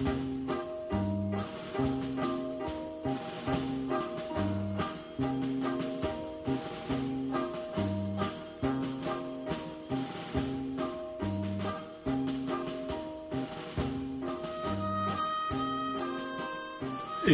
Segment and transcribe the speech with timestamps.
[0.00, 0.06] Hey,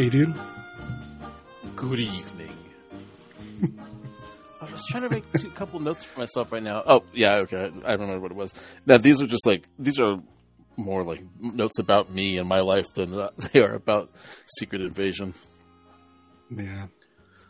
[0.09, 0.33] dude.
[1.77, 2.57] Good evening.
[4.61, 6.83] I was trying to make a couple notes for myself right now.
[6.85, 7.71] Oh, yeah, okay.
[7.85, 8.53] I remember what it was.
[8.85, 10.19] Now, these are just like, these are
[10.77, 14.09] more like notes about me and my life than uh, they are about
[14.59, 15.33] Secret Invasion.
[16.49, 16.87] Yeah,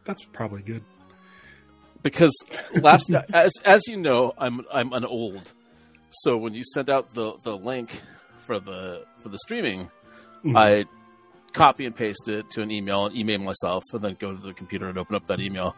[0.05, 0.84] that's probably good.
[2.02, 2.34] Because
[2.81, 5.53] last, as as you know, I'm I'm an old.
[6.09, 7.90] So when you sent out the the link
[8.45, 9.89] for the for the streaming,
[10.44, 10.56] Mhm.
[10.58, 10.86] I
[11.53, 14.53] copy and paste it to an email and email myself, and then go to the
[14.53, 15.75] computer and open up that email.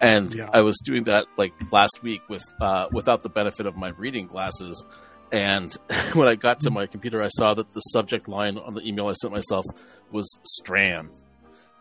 [0.00, 0.50] And Yeah.
[0.52, 4.26] I was doing that like last week with uh, without the benefit of my reading
[4.26, 4.84] glasses.
[5.32, 5.72] And
[6.12, 9.08] when I got to my computer, I saw that the subject line on the email
[9.08, 9.64] I sent myself
[10.10, 10.28] was
[10.60, 11.08] "Stram"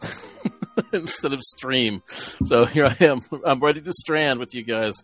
[0.93, 2.01] instead of "Stream."
[2.45, 3.19] So here I am.
[3.45, 4.95] I'm ready to strand with you guys.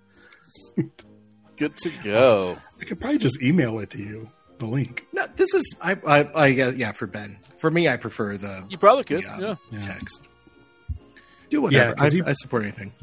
[1.58, 2.58] Good to go.
[2.80, 5.06] I could probably just email it to you, the link.
[5.12, 7.40] No, this is I, I, I uh, yeah for Ben.
[7.58, 9.24] For me, I prefer the You probably could.
[9.24, 9.40] Yeah.
[9.40, 9.56] Yeah.
[9.72, 9.80] Yeah.
[9.82, 10.22] text.
[11.50, 11.96] Do whatever.
[11.96, 12.94] 'cause I, you- I support anything.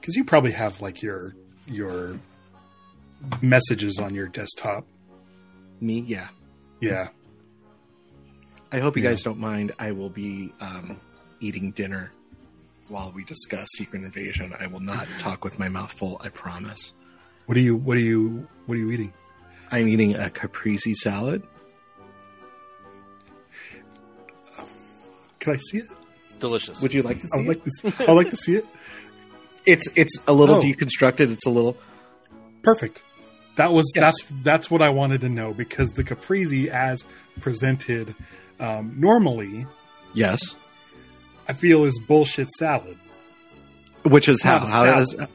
[0.00, 1.34] Because you probably have like your
[1.66, 2.18] your
[3.40, 4.86] messages on your desktop.
[5.80, 6.28] Me, yeah.
[6.80, 7.08] Yeah.
[8.72, 9.10] I hope you Yeah.
[9.10, 9.72] guys don't mind.
[9.78, 11.00] I will be um,
[11.40, 12.12] eating dinner
[12.88, 14.52] while we discuss Secret Invasion.
[14.58, 16.20] I will not talk with my mouth full.
[16.22, 16.92] I promise.
[17.46, 19.12] What are you what are you what are you eating?
[19.72, 21.42] I'm eating a caprese salad.
[25.38, 25.86] Can I see it?
[26.38, 26.80] Delicious.
[26.80, 27.60] Would you like to I see would it?
[27.60, 28.64] like to see, I'd like to see it.
[29.66, 30.60] It's it's a little Oh.
[30.60, 31.30] deconstructed.
[31.30, 31.76] It's a little
[32.62, 33.02] Perfect.
[33.60, 34.02] That was Yes.
[34.02, 37.04] that's that's what I wanted to know because the caprese as
[37.40, 38.14] presented
[38.58, 39.66] um, normally,
[40.14, 40.56] yes.
[41.48, 42.96] I feel is bullshit salad.
[44.02, 45.00] Which is how Not a how salad.
[45.02, 45.26] is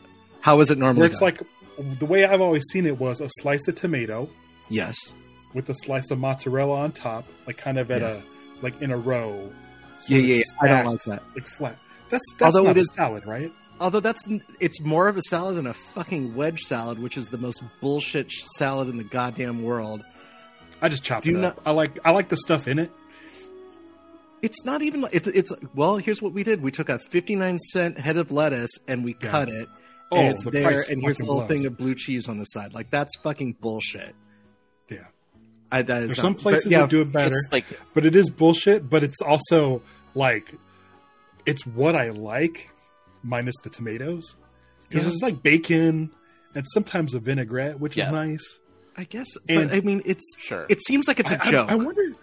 [0.41, 0.99] how is it normally?
[1.01, 1.33] Where it's done?
[1.79, 4.29] like the way I've always seen it was a slice of tomato
[4.69, 4.95] yes,
[5.53, 8.21] with a slice of mozzarella on top, like kind of at Yeah.
[8.61, 9.51] a like in a row.
[9.99, 10.35] sort yeah, yeah.
[10.37, 10.43] yeah.
[10.61, 11.23] I don't like that.
[11.35, 11.77] like flat.
[12.09, 13.51] That's that's Although not it a is- salad, right?
[13.79, 14.25] Although that's
[14.59, 18.31] it's more of a salad than a fucking wedge salad, which is the most bullshit
[18.31, 20.03] salad in the goddamn world.
[20.81, 21.61] I just chop Do it you up.
[21.65, 22.91] I like I like the stuff in it.
[24.41, 25.01] It's not even.
[25.01, 25.97] like- It's, it's well.
[25.97, 26.61] Here's what we did.
[26.61, 29.29] We took a 59 cent head of lettuce and we Yeah.
[29.31, 29.67] cut it.
[30.11, 30.83] Oh, and it's the there.
[30.89, 31.47] And here's a little blows.
[31.47, 32.73] thing of blue cheese on the side.
[32.73, 34.13] Like that's fucking bullshit.
[34.89, 34.99] Yeah.
[35.71, 38.05] I, that is There's not- some but places yeah, that do it better, like but
[38.05, 38.87] it is bullshit.
[38.89, 39.81] But it's also
[40.13, 40.53] like
[41.45, 42.69] it's what I like,
[43.25, 44.35] minus the tomatoes,
[44.87, 45.09] because Yeah.
[45.09, 46.11] there's like bacon
[46.53, 48.05] and sometimes a vinaigrette, which Yeah.
[48.05, 48.59] is nice.
[48.95, 49.27] I guess.
[49.49, 50.23] And- but I mean, it's.
[50.39, 50.65] sure.
[50.69, 51.69] It seems like it's a I- I- joke.
[51.71, 52.13] I, wonder.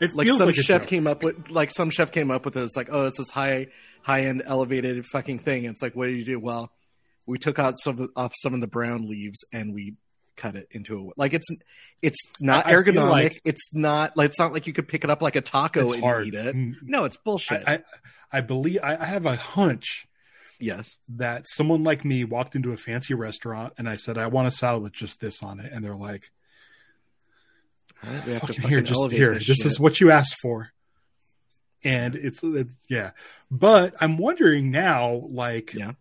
[0.00, 0.88] It like feels some like a chef joke.
[0.88, 2.62] came up with like some chef came up with it.
[2.64, 3.68] It's like, oh, it's this high
[4.02, 5.64] high end elevated fucking thing.
[5.64, 6.38] It's like, what do you do?
[6.38, 6.70] Well,
[7.26, 9.94] we took out some off some of the brown leaves and we
[10.36, 11.48] cut it into a like it's
[12.02, 13.10] it's not I- I ergonomic.
[13.10, 15.92] like- it's not like it's not like you could pick it up like a taco
[15.92, 16.26] and hard.
[16.26, 16.54] eat it.
[16.56, 16.74] Mm.
[16.82, 17.62] No, it's bullshit.
[17.66, 17.80] I,
[18.32, 20.06] I, believe I, I have a hunch
[20.58, 20.98] yes.
[21.08, 24.50] that someone like me walked into a fancy restaurant and I said I want a
[24.50, 26.30] salad with just this on it, and they're like,
[28.04, 29.34] All right, we have to "Fucking fucking here, just here.
[29.34, 30.70] this, This, is what you asked for."
[31.84, 33.10] And it's it's yeah,
[33.50, 35.92] but I'm wondering now, like, Yeah.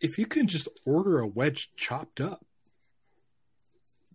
[0.00, 2.44] if you can just order a wedge chopped up.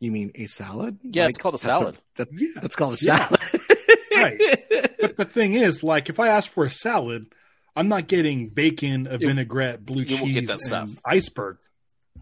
[0.05, 0.99] You mean a salad?
[1.03, 1.97] Yeah, it's called a that's salad.
[2.15, 3.17] that- Yeah, that's called a Yeah.
[3.27, 3.39] salad.
[4.15, 4.39] Right.
[5.01, 7.25] but the thing is, like, if I ask for a salad,
[7.75, 10.87] I'm not getting bacon, a vinaigrette, blue you cheese, get that stuff.
[10.89, 11.57] and iceberg.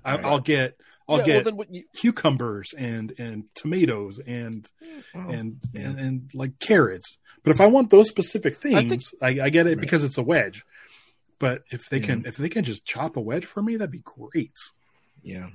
[0.04, 0.26] I, Right.
[0.26, 0.78] I'll get
[1.10, 4.68] I'll Yeah, get well, then you, cucumbers and and tomatoes and
[5.14, 7.18] Oh, and, and and like carrots.
[7.44, 9.80] But if I want those specific things, I, think- I, get it Right.
[9.82, 10.64] because it's a wedge.
[11.40, 12.06] But if they Yeah.
[12.06, 14.54] can if they can just chop a wedge for me, that'd be great.
[15.22, 15.50] Yeah.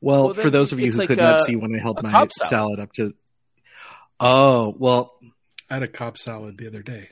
[0.00, 2.10] Well, Well, for those of you who like could not see when I held my
[2.10, 2.32] salad.
[2.32, 2.80] salad.
[2.80, 3.12] up to.
[4.20, 5.14] Oh well,
[5.70, 7.10] I had a Cobb salad the other day.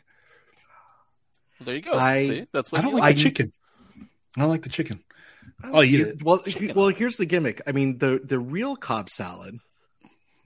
[1.60, 1.92] there you go.
[1.92, 3.52] I- See, that's I don't you like I- the chicken.
[4.36, 5.02] I don't like the chicken.
[5.62, 6.22] I'll eat Here- it.
[6.22, 6.76] Well, Chicken.
[6.76, 7.62] well, here's the gimmick.
[7.66, 9.58] I mean, the the real Cobb salad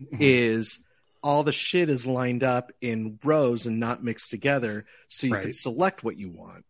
[0.01, 0.17] Mm-hmm.
[0.21, 0.79] is
[1.23, 5.53] all the shit is lined up in rows and not mixed together, so you can
[5.53, 6.65] select what you want.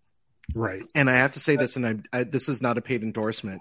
[0.52, 0.82] Right.
[0.96, 3.60] And I have to say this, and I, I this is not a paid endorsement,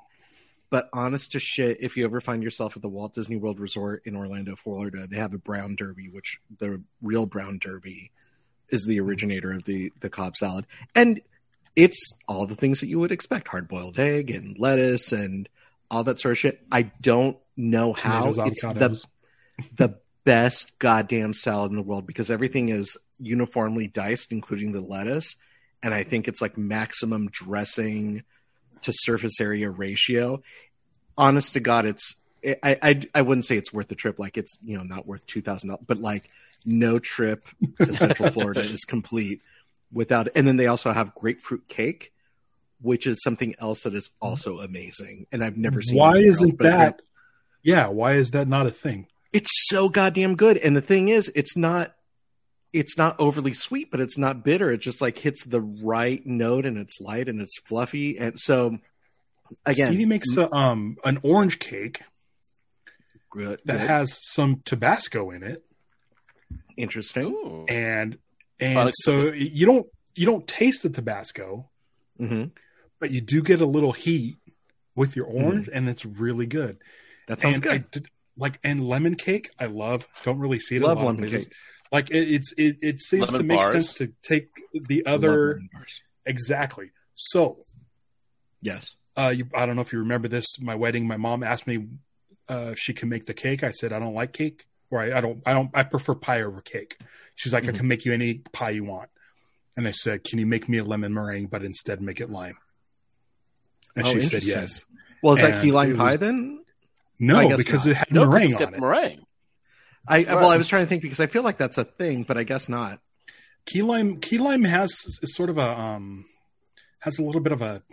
[0.69, 4.03] but honest to shit, if you ever find yourself at the Walt Disney World Resort
[4.05, 8.11] in Orlando, Florida, they have a brown derby, which the real brown derby
[8.69, 11.21] is the originator of the the Cobb salad, and
[11.75, 15.49] it's all the things that you would expect: hard boiled egg and lettuce and
[15.89, 16.61] all that sort of shit.
[16.71, 19.05] I don't know how Tomatoes, it's the avocados.
[19.75, 25.35] the best goddamn salad in the world because everything is uniformly diced, including the lettuce.
[25.81, 28.23] And I think it's like maximum dressing
[28.83, 30.41] to surface area ratio.
[31.17, 32.15] Honest to God, it's
[32.45, 34.19] I I, I wouldn't say it's worth the trip.
[34.19, 36.29] Like it's you know not worth two thousand dollars, but like
[36.65, 37.45] no trip
[37.77, 39.41] to Central Florida is complete
[39.91, 40.29] without.
[40.35, 42.13] And then they also have grapefruit cake,
[42.81, 45.27] which is something else that is also amazing.
[45.31, 45.97] And I've never seen.
[45.97, 47.01] Why isn't a that?
[47.63, 49.07] Yeah, why is that not a thing?
[49.31, 51.93] it's so goddamn good and the thing is it's not
[52.73, 56.65] it's not overly sweet but it's not bitter it just like hits the right note
[56.65, 58.77] and it's light and it's fluffy and so
[59.65, 62.01] again Stevie makes a, um an orange cake
[63.31, 63.87] good, that good.
[63.87, 65.63] has some Tabasco in it,
[66.77, 67.65] interesting Ooh.
[67.67, 68.17] and
[68.59, 71.69] and so you don't you don't taste the Tabasco,
[72.17, 72.45] hmm
[72.99, 74.35] but you do get a little heat
[74.93, 76.77] with your orange, and it's really good.
[77.27, 80.05] that sounds and good did, like and lemon cake, I love.
[80.23, 80.81] Don't really see it.
[80.81, 81.31] Love a lot, lemon cake.
[81.31, 81.49] just-
[81.91, 83.71] like it, it's it, it seems Lemon to make bars.
[83.71, 84.49] sense to take
[84.87, 85.59] the other
[86.25, 86.91] exactly.
[87.15, 87.65] So
[88.61, 90.45] yes uh, you, I don't know if you remember this.
[90.61, 91.87] My wedding, my mom asked me
[92.49, 93.63] uh, if she can make the cake.
[93.63, 95.41] I said I don't like cake, or I, I don't.
[95.45, 95.69] I don't.
[95.73, 96.95] I prefer pie over cake.
[97.35, 97.75] She's like, I Mhm.
[97.75, 99.09] can make you any pie you want.
[99.75, 102.57] And I said, Can you make me a lemon meringue, but instead make it lime?
[103.97, 104.85] And Oh, she said yes.
[105.21, 106.63] well is that And key lime it pie was- then
[107.19, 107.91] No, because not.
[107.91, 108.79] it had no, 'cause meringue it's on it.
[108.79, 109.25] meringue.
[110.09, 110.53] I well Right.
[110.55, 112.67] i was trying to think because i feel like that's a thing but i guess
[112.67, 112.99] not
[113.65, 114.89] Key lime, key lime has
[115.21, 116.25] is sort of a um
[117.01, 117.83] has a little bit of a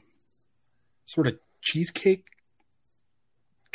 [1.04, 2.24] sort of cheesecake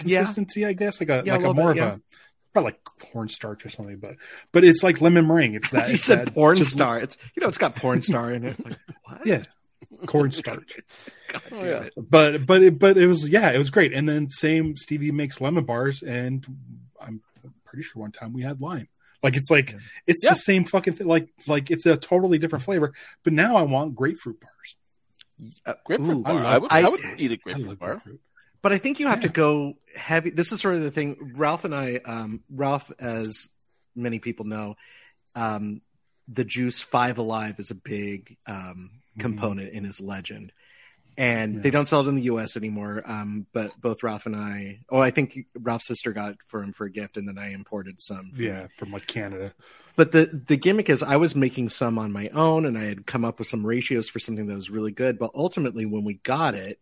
[0.03, 0.19] Yeah.
[0.19, 2.01] consistency, I guess, like a Yeah, like a, little more bit, of a
[2.53, 4.15] probably like cornstarch or something, but
[4.51, 5.53] but it's like lemon meringue.
[5.55, 8.01] It's that you it's said that porn just- star it's you know it's got porn
[8.01, 9.43] star in it like, what Yeah,
[10.07, 10.79] cornstarch.
[11.27, 11.83] God damn yeah.
[11.83, 11.93] it.
[11.97, 13.93] but but it, but it was yeah, it was great.
[13.93, 16.45] And then same Stevie makes lemon bars, and
[16.99, 17.21] I'm
[17.71, 18.87] pretty sure one time we had lime.
[19.23, 19.79] Like it's like Yeah.
[20.07, 20.31] it's Yeah.
[20.31, 21.07] the same fucking thing.
[21.07, 22.93] Like like it's a totally different flavor.
[23.23, 24.75] But now I want grapefruit bars.
[25.65, 26.33] Uh, Grapefruit ooh, bar.
[26.45, 27.89] I I, would, I, I- would eat a grapefruit bar.
[27.93, 28.19] grapefruit.
[28.61, 30.29] But I think you have to go heavy.
[30.29, 31.33] This is sort of the thing.
[31.35, 33.49] Ralph and I, um, Ralph, as
[33.95, 34.75] many people know,
[35.33, 35.81] um,
[36.27, 40.51] the juice Five Alive is a big um, component in his legend.
[41.17, 41.61] And Yeah.
[41.61, 42.55] they don't sell it in the U.S.
[42.55, 43.03] anymore.
[43.05, 46.71] Um, but both Ralph and I, oh, I think Ralph's sister got it for him
[46.73, 48.31] for a gift, and then I imported some.
[48.31, 49.53] from- Yeah, from like Canada.
[49.97, 53.05] But the the gimmick is, I was making some on my own, and I had
[53.05, 55.19] come up with some ratios for something that was really good.
[55.19, 56.79] But ultimately, when we got it,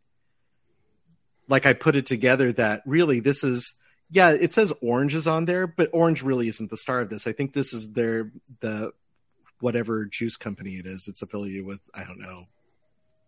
[1.47, 3.73] like I put it together that really this is
[4.11, 7.25] yeah, it says orange is on there, but orange really isn't the star of this.
[7.27, 8.91] I think this is their the
[9.59, 11.07] whatever juice company it is.
[11.07, 12.45] It's affiliated with I don't know.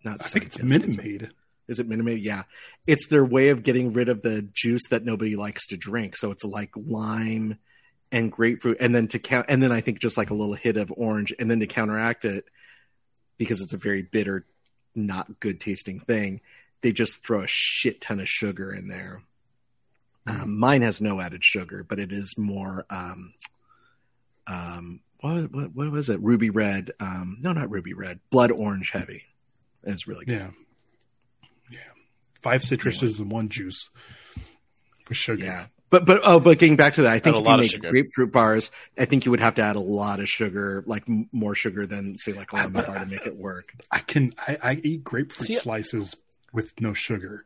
[0.04, 1.30] Not I think it's Minute is it- Maid.
[1.68, 2.20] Is it Minute Maid?
[2.22, 2.44] Yeah,
[2.86, 6.18] it's their way of getting rid of the juice that nobody likes to drink.
[6.18, 7.60] So it's like lime
[8.12, 10.76] and grapefruit, and then to count, and then I think just like a little hit
[10.76, 12.44] of orange, and then to counteract it
[13.38, 14.46] because it's a very bitter,
[14.96, 16.42] not good tasting thing.
[16.82, 19.22] They just throw a shit ton of sugar in there.
[20.28, 22.86] Um, mine has no added sugar, but it is more.
[22.90, 23.34] Um,
[24.46, 26.20] um, what, what what was it?
[26.22, 26.92] Ruby red?
[27.00, 28.20] Um, no, not ruby red.
[28.30, 29.24] Blood orange heavy.
[29.84, 30.38] And it's really good.
[30.40, 30.50] Yeah.
[31.72, 31.80] Yeah.
[32.42, 33.90] Five citruses and one juice
[35.08, 35.44] with sugar.
[35.44, 35.66] Yeah.
[35.90, 37.60] But but oh, but getting back to that, I think a if lot you of
[37.62, 37.90] make sugar.
[37.90, 41.28] grapefruit bars, I think you would have to add a lot of sugar, like m-
[41.34, 43.74] more sugar than say like a lemon bar to make it work.
[43.92, 46.16] I can I, I eat grapefruit See- slices
[46.54, 47.44] with no sugar.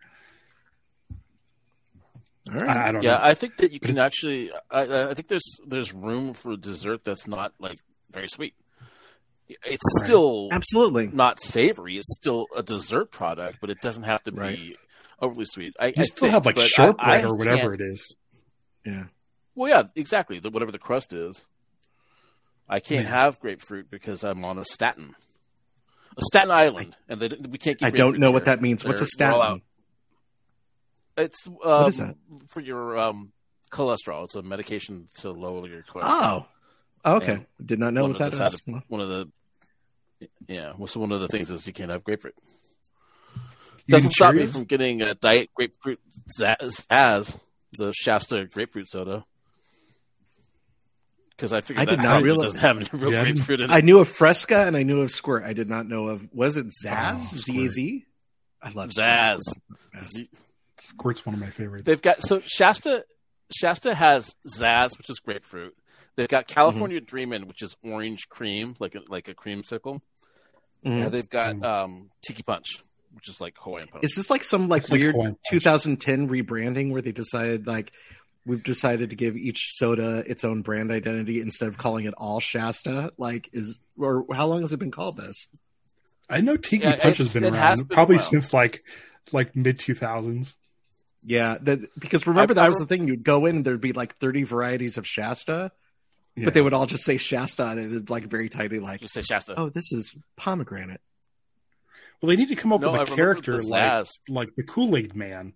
[2.54, 2.70] All right.
[2.78, 3.20] I, I don't Yeah, know.
[3.24, 4.52] I think that you can actually.
[4.70, 7.80] I, I think there's there's room for a dessert that's not like
[8.12, 8.54] very sweet.
[9.48, 10.06] It's Right.
[10.06, 11.08] still Absolutely.
[11.08, 11.98] not savory.
[11.98, 14.58] It's still a dessert product, but it doesn't have to Right.
[14.58, 14.76] be
[15.22, 15.76] overly sweet.
[15.80, 18.16] I, you I still think, have like I- shortbread I or whatever it is.
[18.86, 19.06] Yeah.
[19.54, 20.40] Well, yeah, exactly.
[20.40, 21.46] The, whatever the crust is.
[22.68, 23.12] I can't Yeah.
[23.12, 25.16] have grapefruit because I'm on a statin,
[26.18, 27.78] a Staten Island, and they, we can't.
[27.78, 28.84] Get I don't know what that means.
[28.84, 29.62] What's a They're- they're all statin?
[31.18, 32.16] It's um, is that?
[32.50, 33.32] for your um,
[33.72, 34.26] cholesterol.
[34.26, 36.02] It's a medication to lower your cholesterol.
[36.04, 36.48] Oh.
[37.06, 37.34] Oh, okay.
[37.34, 37.66] Yeah.
[37.66, 38.54] Did not know what of that the is.
[38.66, 39.30] side One of the
[40.48, 40.74] yeah.
[40.78, 42.36] Well, so one of the things is you can't have grapefruit.
[43.86, 46.00] You Doesn't stop me from getting a diet grapefruit
[46.40, 47.38] Zaz, Zaz,
[47.78, 49.24] the Shasta grapefruit soda.
[51.30, 53.60] Because I figured I did that not probably realize- doesn't have any real Yeah, grapefruit
[53.60, 53.74] in it.
[53.74, 55.44] I knew of Fresca and I knew of Squirt.
[55.44, 57.14] I did not know of was it oh, Zaz?
[57.16, 57.58] Oh, Z Squirt.
[57.66, 58.06] A Z?
[58.64, 59.40] I love Zaz.
[59.96, 60.28] Zaz.
[60.80, 61.86] Squirt's one of my favorites.
[61.86, 63.06] They've got so Shasta
[63.56, 65.76] Shasta has Zaz, which is grapefruit.
[66.16, 67.06] They've got California Mm-hmm.
[67.06, 70.02] Dreamin', which is orange cream, like a, like a creamsicle.
[70.86, 71.06] Mhm.
[71.06, 71.64] And they've got Mm.
[71.66, 72.78] um, Tiki Punch,
[73.14, 74.04] which is like Hawaiian Punch.
[74.06, 75.62] Is this like some like It's weird Hawaiian Punch.
[75.62, 77.92] 2010 rebranding where they decided like
[78.46, 82.40] we've decided to give each soda its own brand identity instead of calling it all
[82.40, 83.12] Shasta.
[83.18, 85.48] Like, is or how long has it been called this?
[86.30, 88.26] I know Tiki Yeah, Punch has been it has around been probably while.
[88.26, 88.84] since like
[89.32, 90.58] like mid two thousands.
[91.24, 93.08] Yeah, that because remember I- that I was re- the thing.
[93.08, 95.72] You'd go in and there'd be like thirty varieties of Shasta,
[96.36, 96.46] Yeah.
[96.46, 99.22] but they would all just say Shasta and it's like very tightly like, Just say
[99.22, 99.54] Shasta.
[99.58, 101.00] oh, this is pomegranate.
[102.22, 105.16] well, they need to come up No, with a character like like the Kool Aid
[105.16, 105.54] Man,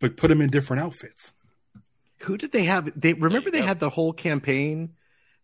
[0.00, 1.32] but put him in different outfits.
[2.20, 2.90] Who did they have?
[2.98, 3.66] They remember they go.
[3.66, 4.94] had the whole campaign.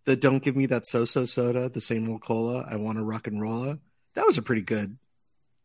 [0.06, 2.64] The "Don't give me that so-so soda," the same old cola.
[2.68, 3.76] I want to rock and roll.
[4.14, 4.96] That was a pretty good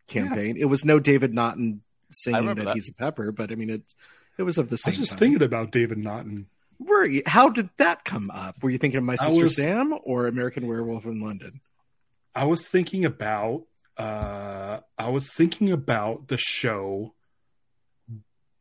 [0.08, 0.58] campaign.
[0.60, 1.82] It was no David Naughton
[2.12, 2.74] singing remember that, that.
[2.74, 3.94] he's a pepper, but I mean it.
[4.38, 4.92] It was of the same.
[4.92, 5.20] I same was just time.
[5.20, 6.48] thinking about David Naughton.
[6.79, 8.62] Were you, how did that come up?
[8.63, 11.62] Were you thinking of My Sister was- Sam or American Werewolf in London?
[12.34, 13.63] I was thinking about
[13.98, 17.13] uh I was thinking about the show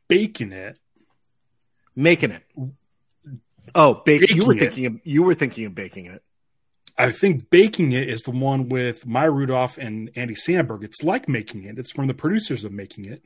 [0.09, 0.79] Baking It.
[1.97, 2.43] Making it.
[3.75, 4.31] Oh, bake.
[4.35, 4.71] you were Baking it.
[4.71, 6.23] thinking of you were thinking of baking it.
[6.97, 10.85] I think Baking It is the one with Maya Rudolph and Andy Samberg.
[10.85, 11.79] It's like Making It.
[11.79, 13.25] It's from the producers of Making It,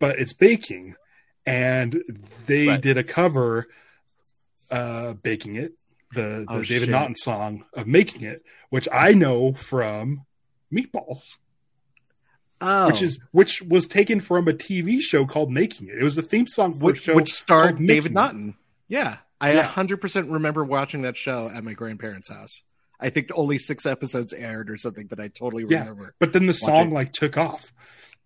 [0.00, 0.96] but it's baking.
[1.46, 2.02] And
[2.46, 2.80] they Right.
[2.80, 3.68] did a cover
[4.70, 5.72] uh Baking It,
[6.14, 6.88] the, the Oh, David shit.
[6.90, 10.24] Naughton song of Making It, which I know from
[10.72, 11.38] Meatballs.
[12.62, 15.96] Oh, which is which was taken from a TV show called Making It.
[15.98, 18.14] It was the theme song for a which, show which starred David It.
[18.14, 18.54] Naughton.
[18.86, 19.66] Yeah, I Yeah.
[19.66, 22.62] 100% remember watching that show at my grandparents' house.
[23.02, 25.80] I think only six episodes aired or something, but I totally Yeah.
[25.80, 26.14] remember.
[26.18, 26.92] But then the song it.
[26.94, 27.72] like took off.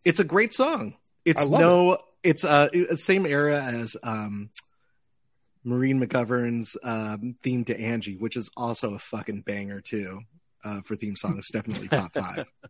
[0.05, 0.97] It's a great song.
[1.25, 4.51] It's no, it's uh, same era as um,
[5.65, 10.21] Maureen McGovern's um, theme to Angie, which is also a fucking banger too.
[10.63, 12.51] Uh, for theme songs, definitely top five.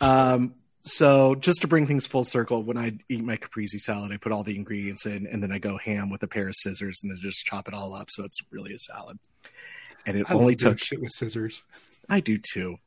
[0.00, 4.16] Um, so just to bring things full circle, when I eat my caprese salad, I
[4.16, 7.00] put all the ingredients in, and then I go ham with a pair of scissors,
[7.02, 9.18] and then just chop it all up, so it's really a salad.
[10.06, 11.62] And it I only took shit with scissors.
[12.08, 12.78] I do too.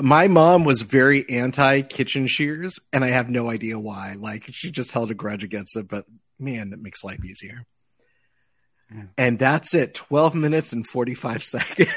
[0.00, 4.14] My mom was very anti kitchen shears, and I have no idea why.
[4.18, 6.06] Like she just held a grudge against it, but
[6.38, 7.66] man, that makes life easier.
[8.94, 9.04] Yeah.
[9.16, 9.94] And that's it.
[9.94, 11.90] Twelve minutes and forty five seconds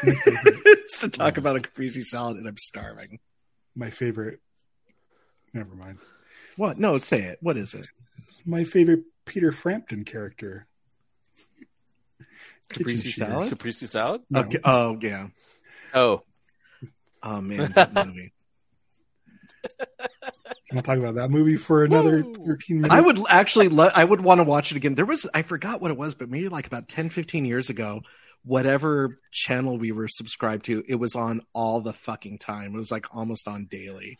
[0.99, 3.19] to talk about a caprese salad, and I'm starving.
[3.75, 4.39] My favorite.
[5.53, 5.99] Never mind.
[6.57, 6.77] What?
[6.77, 7.39] No, say it.
[7.41, 7.87] What is it?
[8.45, 10.67] My favorite Peter Frampton character.
[12.69, 13.49] Caprese salad?
[13.49, 14.21] Caprese salad?
[14.29, 14.41] No.
[14.41, 14.59] Okay.
[14.63, 15.27] Oh yeah.
[15.93, 16.23] Oh,
[17.25, 18.31] Oh man, that movie.
[20.69, 22.33] Can I talk about that movie for another Woo.
[22.47, 22.93] 13 minutes?
[22.93, 24.95] I would actually lo- I would want to watch it again.
[24.95, 28.01] There was I forgot what it was, but maybe like about 10 15 years ago,
[28.43, 32.73] whatever channel we were subscribed to, it was on all the fucking time.
[32.75, 34.17] It was like almost on daily.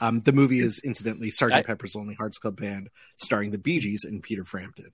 [0.00, 3.78] Um, the movie is incidentally Sergeant I- Pepper's Lonely Hearts Club Band, starring the Bee
[3.78, 4.92] Gees and Peter Frampton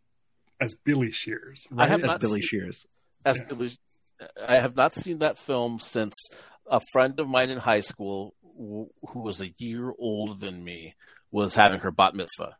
[0.60, 1.66] as Billy Shears.
[1.76, 2.86] I have as not Billy seen- Shears.
[3.24, 3.44] as Yeah.
[3.44, 3.78] Billy-
[4.48, 6.12] I have not seen that film since
[6.70, 10.94] a friend of mine in high school, who who was a year older than me,
[11.30, 12.56] was having her bat mitzvah.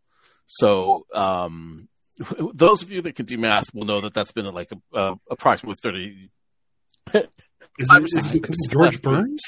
[0.46, 1.88] So, um,
[2.54, 5.14] those of you that can do math will know that that's been like a, uh,
[5.30, 6.30] approximately thirty.
[7.78, 9.02] Is five or it, is George.
[9.02, 9.42] Burns?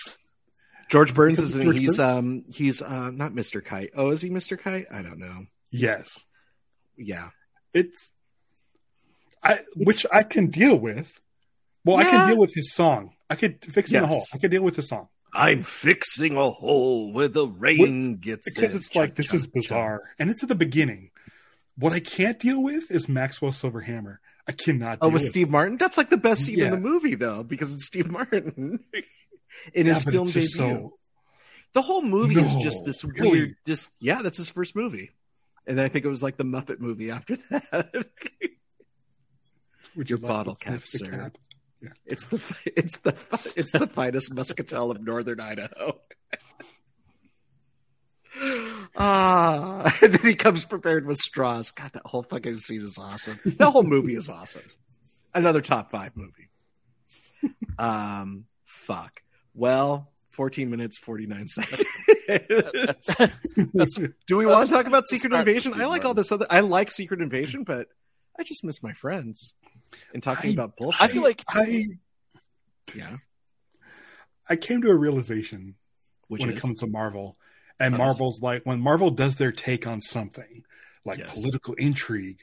[0.89, 2.01] George Burns is George he's Burns?
[2.01, 3.65] um he's uh not Mr.
[3.65, 3.91] Kite.
[3.95, 4.59] Oh, is he Mr.
[4.59, 4.87] Kite?
[4.93, 5.45] I don't know.
[5.71, 6.25] Yes.
[6.97, 7.29] Yeah.
[7.73, 8.11] It's
[9.43, 11.13] I which I can deal with.
[11.85, 13.15] Well, I can deal with his song.
[13.31, 14.13] I could fix in the Yes.
[14.15, 14.27] hole.
[14.35, 15.09] I could deal with the song.
[15.33, 18.79] I'm fixing a hole where the rain gets because in.
[18.81, 21.13] it's like this is bizarre and it's at the beginning
[21.77, 24.17] what i can't deal with is maxwell silverhammer
[24.49, 25.77] i cannot Oh, deal with with Steve Martin?
[25.79, 28.81] That's like the best scene in the movie, though, because it's Steve Martin
[29.73, 30.43] in Yeah, his film debut.
[30.43, 30.99] so
[31.75, 33.31] The whole movie is just this really?
[33.31, 33.55] weird.
[33.65, 35.11] Just yeah, that's his first movie,
[35.65, 37.93] and then I think it was like the Muppet movie after that.
[39.97, 41.09] would Your you like bottle cap, sir.
[41.09, 41.39] cap?
[42.07, 42.41] It's the
[42.77, 45.99] it's the it's the finest muscatel of northern Idaho.
[48.97, 51.71] Ah, and then he comes prepared with straws.
[51.73, 53.39] God, that whole fucking scene is awesome.
[53.45, 54.63] That whole movie is awesome.
[55.35, 56.49] Another top five movie.
[57.79, 59.23] Um, fuck.
[59.55, 61.85] Well, fourteen minutes forty nine seconds.
[63.75, 63.97] That's,
[64.27, 65.79] Do we want to talk about Secret Invasion?
[65.81, 66.47] I like all this other.
[66.49, 67.89] I like Secret Invasion, but
[68.39, 69.55] I just miss my friends
[70.15, 71.03] and talking I- about bullshit.
[71.03, 71.87] I feel like i
[72.95, 73.17] yeah,
[74.49, 75.75] i came to a realization
[76.29, 77.37] which when is it comes to marvel
[77.79, 77.99] and Us.
[77.99, 80.65] marvel's like when marvel does their take on something
[81.05, 81.33] like Yes.
[81.33, 82.41] political intrigue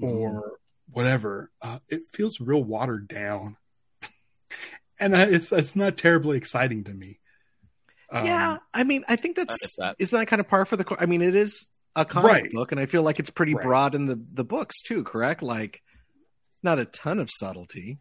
[0.00, 0.58] or
[0.90, 3.56] whatever uh, it feels real watered down
[4.98, 7.18] and uh, it's it's not terribly exciting to me
[8.10, 8.58] Um, yeah.
[8.74, 9.96] I mean, I think that's get that.
[9.98, 11.00] isn't that kind of par for the course.
[11.00, 12.50] I mean, it is a comic Right.
[12.50, 13.62] book, and I feel like it's pretty Right.
[13.62, 15.04] broad in the the books too.
[15.04, 15.42] Correct?
[15.42, 15.80] Like,
[16.62, 17.98] not a ton of subtlety.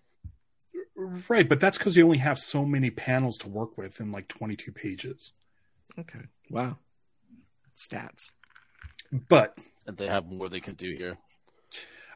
[0.96, 4.28] Right, but that's because you only have so many panels to work with in like
[4.28, 5.32] 22 pages.
[5.98, 6.20] Okay.
[6.50, 6.78] Wow.
[7.76, 8.32] Stats.
[9.12, 11.18] But and they have more they can do here.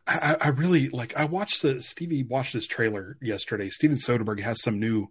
[0.05, 1.15] I, I really like.
[1.15, 3.69] I watched the Stevie watched this trailer yesterday.
[3.69, 5.07] Steven Soderbergh has some new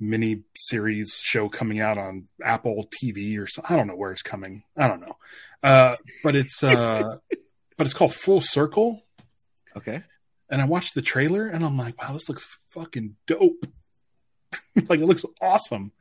[0.00, 3.62] mini series show coming out on Apple TV or so.
[3.68, 4.64] I don't know where it's coming.
[4.76, 5.16] I don't know,
[5.62, 7.18] uh, but it's uh,
[7.76, 9.02] but it's called Full Circle.
[9.76, 10.02] Okay.
[10.50, 13.66] And I watched the trailer and I'm like, wow, this looks fucking dope.
[14.88, 15.92] like it looks awesome.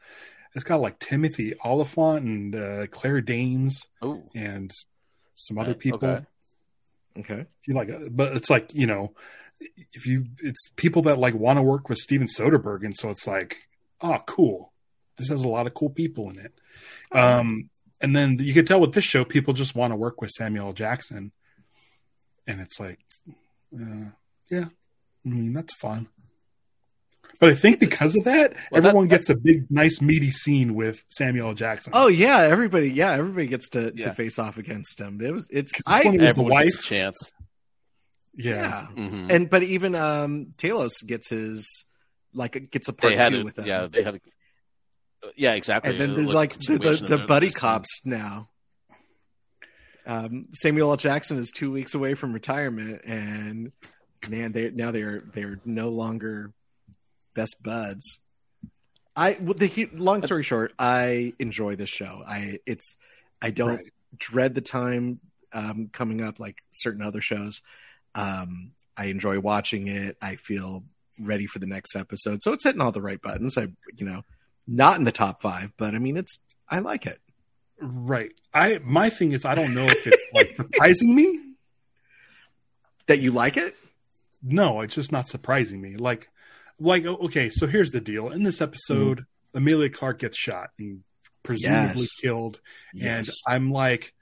[0.56, 4.72] It's got like Timothy Olyphant and uh, Claire Danes Oh, and
[5.34, 6.08] some other Right, people.
[6.10, 6.26] okay.
[7.20, 7.40] Okay.
[7.42, 9.14] If you like, but it's like you know,
[9.94, 13.26] if you it's people that like want to work with Steven Soderbergh, and so it's
[13.28, 13.68] like,
[14.02, 14.72] oh, cool.
[15.18, 16.54] This has a lot of cool people in it.
[17.12, 20.30] Um, and then you could tell with this show, people just want to work with
[20.30, 21.32] Samuel Jackson,
[22.46, 23.00] and it's like,
[23.76, 24.12] uh,
[24.50, 24.66] yeah,
[25.26, 26.08] I mean that's fun.
[27.40, 30.74] But I think because of that, Well, everyone that- gets a big, nice, meaty scene
[30.74, 31.94] with Samuel Jackson.
[31.96, 32.90] Oh yeah, everybody.
[32.90, 34.06] Yeah, everybody gets to, Yeah.
[34.06, 35.20] to face off against him.
[35.22, 35.48] It was.
[35.52, 35.72] It's.
[35.72, 36.04] 'Cause this I.
[36.08, 36.80] one was the everyone wife.
[36.80, 37.32] a chance.
[38.34, 38.88] yeah.
[38.96, 39.04] yeah.
[39.04, 39.32] Mhm.
[39.32, 41.86] And but even um Talos gets his
[42.34, 43.46] like gets a part they had two it.
[43.46, 43.66] with them.
[43.68, 44.16] Yeah, they had.
[44.16, 44.20] A,
[45.36, 45.92] yeah, exactly.
[45.92, 47.60] and then there's like the, the, the buddy their scene.
[47.60, 48.50] cops now.
[50.06, 50.98] Um, Samuel L.
[50.98, 53.72] Jackson is two weeks away from retirement, and
[54.30, 56.54] man, they now they're they're no longer
[57.34, 58.20] best buds.
[59.16, 62.22] I well, the long story short, I enjoy this show.
[62.28, 62.96] I it's
[63.42, 63.94] I don't Right.
[64.18, 65.20] dread the time
[65.54, 67.62] um, coming up like certain other shows.
[68.16, 70.18] Um, I enjoy watching it.
[70.22, 70.84] I feel
[71.20, 73.58] ready for the next episode, so it's hitting all the right buttons.
[73.58, 74.22] I you know
[74.68, 76.38] not in the top five, but I mean it's
[76.70, 77.20] I like it.
[77.80, 78.34] Right.
[78.54, 81.44] I my thing is I don't know if it's like surprising me.
[83.08, 83.74] That you like it?
[84.44, 85.96] No, it's just not surprising me.
[85.96, 86.30] Like
[86.80, 88.30] like okay, so here's the deal.
[88.30, 91.04] In this episode, Emilia Clarke gets shot and
[91.44, 92.14] presumably Yes.
[92.22, 92.60] killed.
[92.94, 93.30] Yes.
[93.48, 94.14] And I'm like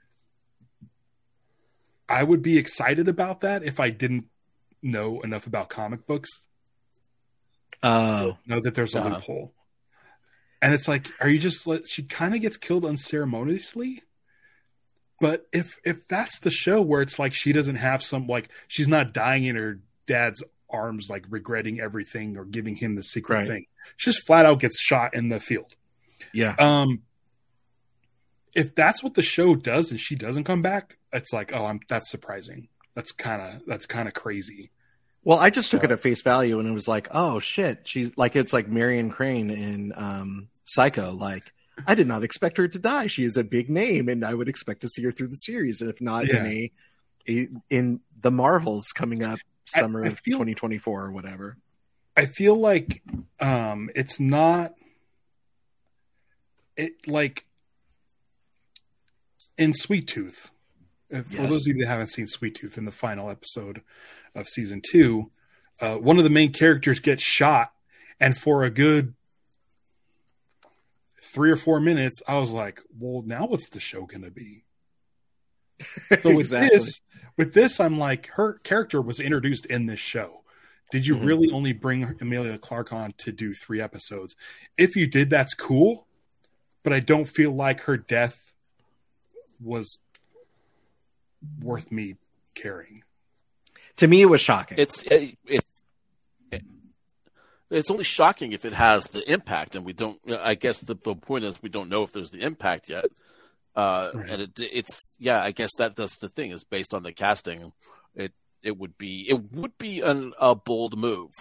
[2.08, 4.25] I would be excited about that if I didn't
[4.82, 6.30] know enough about comic books.
[7.84, 9.10] Oh, Know that there's a Uh-huh.
[9.15, 9.54] loophole.
[10.62, 14.04] And it's like, are you just she kind of gets killed unceremoniously?
[15.19, 18.88] But if if that's the show where it's like she doesn't have some like she's
[18.88, 23.47] not dying in her dad's arms, like regretting everything or giving him the secret Right.
[23.47, 23.65] thing.
[23.97, 25.75] She just flat out gets shot in the field.
[26.33, 26.55] yeah.
[26.59, 27.03] Um
[28.53, 31.79] if that's what the show does and she doesn't come back, it's like, oh, I'm
[31.89, 32.69] that's surprising.
[32.93, 34.71] That's kind of that's kind of crazy.
[35.23, 38.15] Well, I just took it at face value, and it was like, oh shit, she's
[38.17, 41.11] like it's like Marion Crane in um, Psycho.
[41.11, 41.51] Like,
[41.87, 43.07] I did not expect her to die.
[43.07, 45.81] She is a big name, and I would expect to see her through the series,
[45.81, 46.71] if not in a,
[47.27, 51.58] a in the Marvels coming up summer I of feel- 2024 or whatever.
[52.17, 53.01] I feel like
[53.39, 54.73] um it's not
[56.78, 57.45] it like
[59.58, 60.51] in Sweet Tooth.
[61.13, 61.49] uh, For Yes.
[61.49, 63.82] those of you that haven't seen Sweet Tooth in the final episode
[64.34, 65.32] of season two,
[65.80, 67.73] uh, one of the main characters gets shot,
[68.19, 69.13] and for a good
[71.21, 74.64] three or four minutes, I was like, "Well, now what's the show going to be?"
[76.21, 76.69] So with exactly.
[76.77, 77.01] this,
[77.38, 80.41] with this, I'm like, her character was introduced in this show.
[80.91, 81.25] Did you Mhm.
[81.25, 84.35] really only bring Emilia Clarke on to do three episodes?
[84.77, 86.07] If you did, that's cool.
[86.83, 88.53] But I don't feel like her death
[89.59, 89.99] was
[91.61, 92.15] worth me
[92.53, 93.03] caring.
[93.97, 94.77] to me, it was shocking.
[94.77, 95.65] It's it, it's
[97.71, 100.19] it's only shocking if it has the impact, and we don't.
[100.29, 103.05] I guess the, the point is we don't know if there's the impact yet.
[103.75, 104.29] Uh, Right.
[104.29, 107.71] And it, it's yeah, I guess that that's the thing is based on the casting.
[108.15, 108.33] It
[108.63, 111.31] it would be it would be an, a bold move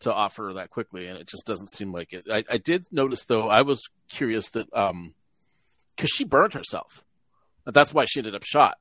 [0.00, 2.24] to offer that quickly, and it just doesn't seem like it.
[2.30, 3.48] I, I did notice though.
[3.48, 5.14] I was curious that um,
[5.96, 7.04] because she burned herself.
[7.64, 8.76] That's why she ended up shot.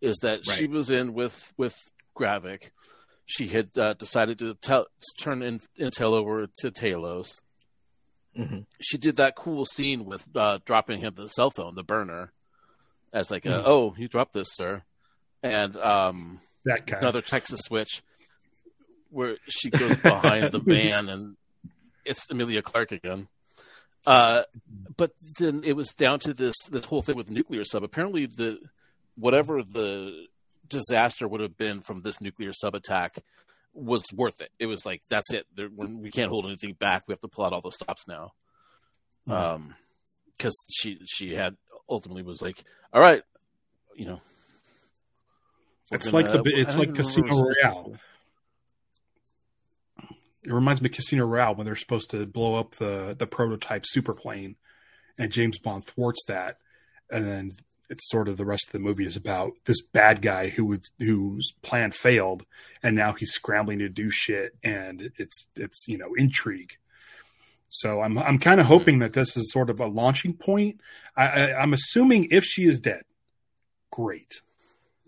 [0.00, 1.76] Is that she was in with with
[2.16, 2.70] Gravik.
[3.26, 4.86] She had uh, decided to tell,
[5.20, 7.40] turn in, Intel over to Talos.
[8.36, 8.66] Mhm.
[8.80, 12.32] She did that cool scene with uh, dropping him the cell phone, the burner,
[13.12, 13.62] as like, a, Mhm.
[13.66, 14.82] "Oh, you dropped this, sir,"
[15.42, 16.98] and um, That guy.
[16.98, 18.02] another Texas switch
[19.10, 21.36] where she goes behind the van and
[22.04, 23.28] it's Emilia Clarke again.
[24.06, 24.44] Uh,
[24.96, 27.82] but then it was down to this this whole thing with nuclear sub.
[27.84, 28.58] Apparently, the
[29.16, 30.26] whatever the
[30.66, 33.18] disaster would have been from this nuclear sub attack
[33.74, 34.50] was worth it.
[34.58, 35.46] It was like that's it.
[35.54, 37.04] There, we're, can't hold anything back.
[37.06, 38.32] We have to pull out all the stops now.
[39.28, 39.32] Mhm.
[39.34, 39.74] Um,
[40.36, 41.56] because she she had
[41.90, 43.22] ultimately was like, all right,
[43.96, 44.20] you know,
[45.92, 47.94] It's We're like the it's like Casino remember what it's Royale.
[50.42, 53.84] It reminds me of Casino Royale when they're supposed to blow up the the prototype
[53.86, 54.56] superplane,
[55.18, 56.58] and James Bond thwarts that,
[57.10, 57.50] and then
[57.90, 60.90] it's sort of the rest of the movie is about this bad guy who was
[60.98, 62.46] whose plan failed,
[62.82, 66.78] and now he's scrambling to do shit, and it's it's you know intrigue.
[67.70, 70.80] So I'm I'm kind of hoping that this is sort of a launching point.
[71.16, 73.02] I, I, I'm assuming if she is dead,
[73.92, 74.42] great.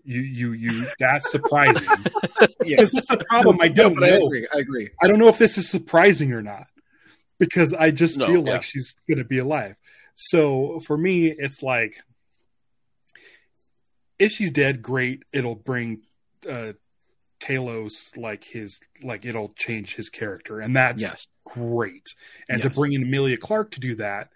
[0.05, 1.87] You you you that's surprising.
[2.65, 2.77] Yeah.
[2.77, 3.59] This is the problem.
[3.61, 4.25] I don't No, but I know.
[4.27, 4.47] agree.
[4.53, 4.89] I agree.
[5.01, 6.67] I don't know if this is surprising or not
[7.39, 8.53] because I just No, feel yeah.
[8.53, 9.75] like she's going to be alive.
[10.15, 11.95] So for me, it's like
[14.19, 15.23] if she's dead, great.
[15.33, 16.01] It'll bring
[16.49, 16.73] uh,
[17.43, 21.27] Talos like his like it'll change his character, and that's Yes.
[21.45, 22.07] great.
[22.47, 24.29] And to bring in Emilia Clarke to do that,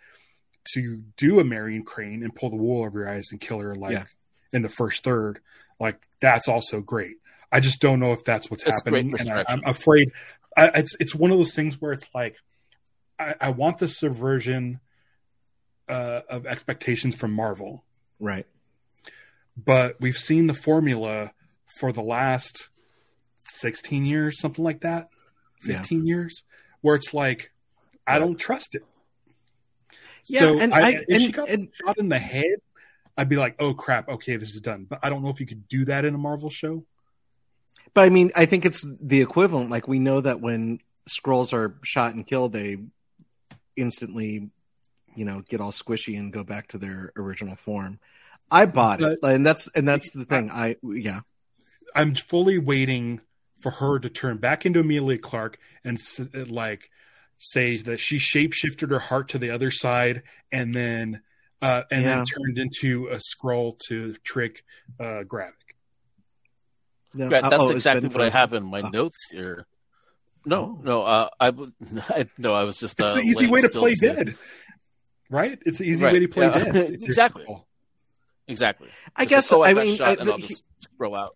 [0.73, 3.75] to do a Marion Crane and pull the wool over your eyes and kill her
[3.75, 4.03] like Yeah.
[4.51, 5.39] in the first third,
[5.79, 7.15] like that's also great.
[7.51, 10.11] I just don't know if that's what's great happening, and I, I'm afraid.
[10.57, 12.35] I, it's it's one of those things where it's like
[13.19, 14.79] I, I want the subversion
[15.87, 17.85] uh, of expectations from Marvel,
[18.19, 18.45] Right.
[19.55, 21.31] but we've seen the formula
[21.79, 22.69] for the last
[23.47, 25.09] 16 years, something like that,
[25.63, 25.77] Yeah.
[25.79, 26.43] 15 years,
[26.81, 27.51] where it's like
[28.05, 28.83] I don't trust it.
[30.25, 32.57] Yeah, so and I, I- if she got and- shot in the head,
[33.17, 35.45] I'd be like, "Oh crap, okay, this is done." But I don't know if you
[35.45, 36.85] could do that in a Marvel show.
[37.93, 39.71] But I mean, I think it's the equivalent.
[39.71, 40.79] Like we know that when
[41.09, 42.77] Skrulls are shot and killed, they
[43.75, 44.49] instantly,
[45.15, 47.99] you know, get all squishy and go back to their original form.
[48.51, 50.51] I bought it, and that's and that's the thing.
[50.51, 51.21] I yeah,
[51.95, 53.21] I'm fully waiting
[53.61, 55.99] for her to turn back into Emilia Clarke and
[56.49, 56.89] like
[57.39, 61.21] say that she shapeshifted her heart to the other side and then
[61.61, 62.15] uh, and Yeah.
[62.17, 64.63] then turned into a Skrull to trick
[64.99, 65.53] uh, Gravik.
[67.13, 68.89] no, Right, uh, that's oh, exactly what I have in my Oh.
[68.89, 69.65] notes here.
[70.45, 70.81] No, Oh.
[70.83, 71.47] no, uh, I
[72.09, 74.35] I, no, I was just It's uh, the easy way to still play dead,
[75.29, 75.57] right?
[75.65, 76.91] It's the easy Right, way to play yeah, dead.
[77.01, 77.45] Exactly.
[78.47, 78.87] Exactly.
[79.15, 80.63] I Just guess like, oh, I, I got mean, shot, I- and I'll the- just
[80.81, 81.35] scroll out.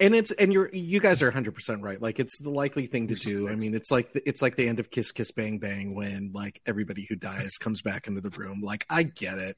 [0.00, 2.00] And it's and you're you guys are 100 percent right.
[2.00, 3.48] Like it's the likely thing to do.
[3.48, 6.30] I mean, it's like the, it's like the end of Kiss Kiss Bang Bang when
[6.32, 8.60] like everybody who dies comes back into the room.
[8.62, 9.56] Like I get it.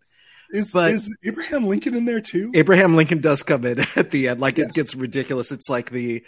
[0.52, 2.50] Is, But- is Abraham Lincoln in there too?
[2.54, 4.40] Abraham Lincoln does come in at the end.
[4.40, 4.64] Like Yeah.
[4.66, 5.52] it gets ridiculous.
[5.52, 6.24] It's like the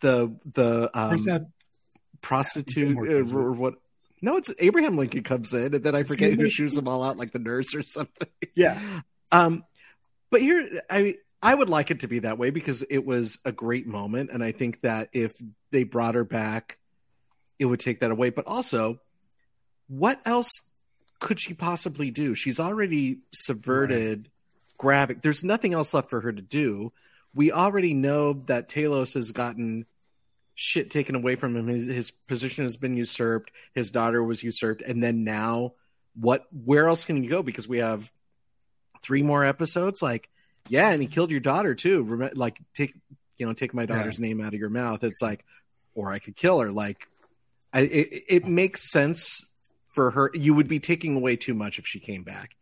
[0.00, 1.46] the the um,
[2.22, 3.74] prostitute uh, or what?
[4.22, 7.18] No, it's Abraham Lincoln comes in, and then I forget who shoos them all out,
[7.18, 8.28] like the nurse or something.
[8.54, 8.80] Yeah,
[9.32, 9.64] Um,
[10.30, 13.52] but here, I I would like it to be that way because it was a
[13.52, 15.34] great moment, and I think that if
[15.70, 16.78] they brought her back,
[17.58, 18.30] it would take that away.
[18.30, 19.00] But also,
[19.88, 20.50] what else
[21.20, 22.34] could she possibly do?
[22.34, 24.30] She's already subverted
[24.78, 25.22] Gravik.
[25.22, 26.92] There's nothing else left for her to do.
[27.34, 29.86] We already know that Talos has gotten
[30.54, 31.68] shit taken away from him.
[31.68, 33.50] His, his position has been usurped.
[33.74, 35.74] His daughter was usurped, and then now,
[36.14, 36.46] what?
[36.50, 37.42] Where else can you go?
[37.42, 38.10] Because we have
[39.02, 40.02] three more episodes.
[40.02, 40.30] Like,
[40.68, 42.30] yeah, and he killed your daughter too.
[42.34, 42.94] Like, take
[43.38, 45.04] you know, take my daughter's name out of your mouth.
[45.04, 45.44] It's like,
[45.94, 46.70] or I could kill her.
[46.70, 47.06] Like,
[47.72, 49.46] I, it, it makes sense
[49.92, 50.30] for her.
[50.34, 52.56] You would be taking away too much if she came back.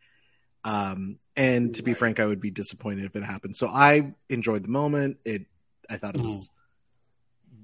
[0.63, 1.97] Um, and to be Right.
[1.97, 3.55] frank, I would be disappointed if it happened.
[3.55, 5.17] So I enjoyed the moment.
[5.25, 5.45] It,
[5.89, 6.49] I thought it was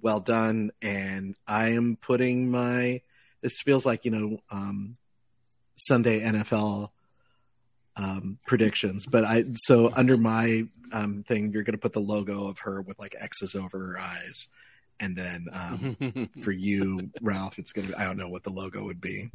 [0.01, 3.01] well done, and I am putting my.
[3.41, 4.95] This feels like you know, um,
[5.75, 6.89] Sunday NFL
[7.95, 12.47] um, predictions, but I so under my um, thing, you're going to put the logo
[12.47, 14.47] of her with like X's over her eyes,
[14.99, 17.99] and then um, for you, Ralph, it's going to.
[17.99, 19.29] I don't know what the logo would be.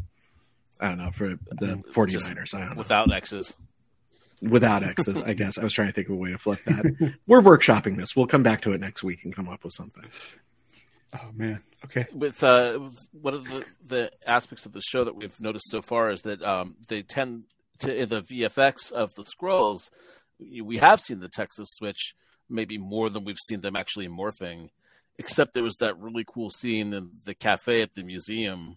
[0.81, 2.55] I don't know for the 49ers.
[2.55, 3.57] I don't know without X's.
[4.43, 5.21] without X's.
[5.23, 7.15] I guess I was trying to think of a way to flip that.
[7.27, 8.15] We're workshopping this.
[8.15, 10.05] We'll come back to it next week and come up with something.
[11.15, 11.61] Oh man.
[11.85, 12.07] Okay.
[12.13, 12.79] with uh,
[13.13, 16.43] one of the, the aspects of the show that we've noticed so far is that
[16.43, 17.45] um, they tend
[17.81, 19.91] to the VFX of the Skrulls.
[20.39, 22.15] We have seen the Texas switch
[22.49, 24.69] maybe more than we've seen them actually morphing.
[25.19, 28.77] Except there was that really cool scene in the cafe at the museum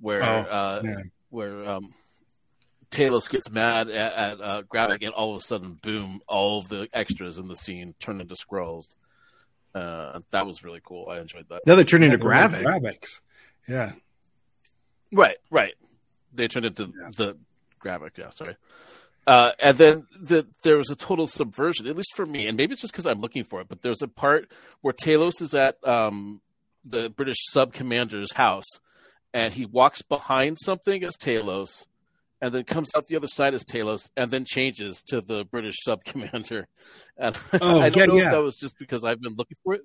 [0.00, 0.94] where Oh, uh, yeah.
[1.28, 1.94] where um,
[2.90, 6.20] Talos gets mad at, at uh, Gravik, and all of a sudden, boom!
[6.26, 8.88] All of the extras in the scene turn into Skrulls.
[9.72, 11.08] Uh, that was really cool.
[11.08, 11.62] I enjoyed that.
[11.66, 12.82] Now they turn into Yeah, they're Gravik.
[12.82, 13.20] Graviks.
[13.68, 13.92] Yeah.
[15.12, 15.74] Right, right.
[16.32, 17.10] They turned into Yeah.
[17.16, 17.38] the
[17.80, 18.16] graphic.
[18.18, 18.56] Yeah, sorry.
[19.26, 22.72] Uh, and then the, there was a total subversion, at least for me, and maybe
[22.72, 23.68] it's just because I'm looking for it.
[23.68, 26.40] But there's a part where Talos is at um,
[26.84, 28.64] the British sub commander's house,
[29.34, 31.86] and he walks behind something as Talos,
[32.40, 35.76] and then comes out the other side as Talos, and then changes to the British
[35.84, 36.66] sub commander.
[37.18, 38.26] And Oh, I don't yeah, know yeah.
[38.26, 39.82] if that was just because I've been looking for it.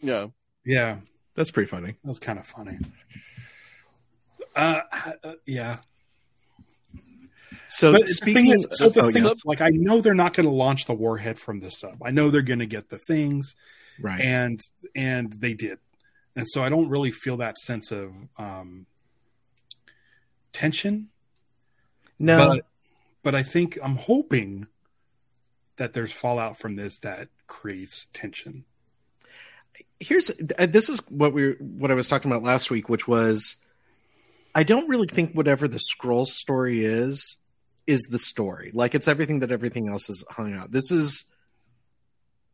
[0.00, 0.26] Yeah,
[0.64, 0.98] Yeah,
[1.36, 1.92] That's pretty funny.
[2.02, 2.78] that was kind of funny.
[4.56, 4.80] Uh,
[5.22, 5.78] uh, yeah.
[7.74, 10.32] So But the speaking, is, so the oh, thing yeah, like, I know they're not
[10.32, 12.00] going to launch the warhead from this sub.
[12.04, 13.56] I know they're going to get the things,
[14.00, 14.20] right.
[14.20, 14.60] and
[14.94, 15.80] and they did,
[16.36, 18.86] and so I don't really feel that sense of um,
[20.52, 21.08] tension.
[22.20, 22.66] no, but
[23.24, 24.68] but I think I'm hoping
[25.74, 28.66] that there's fallout from this that creates tension.
[29.98, 33.56] here's uh, this is what we what I was talking about last week, which was
[34.54, 37.34] I don't really think whatever the Skrull story is
[37.86, 38.70] is the story.
[38.74, 40.70] Like it's everything that everything else is hung out.
[40.72, 41.24] This is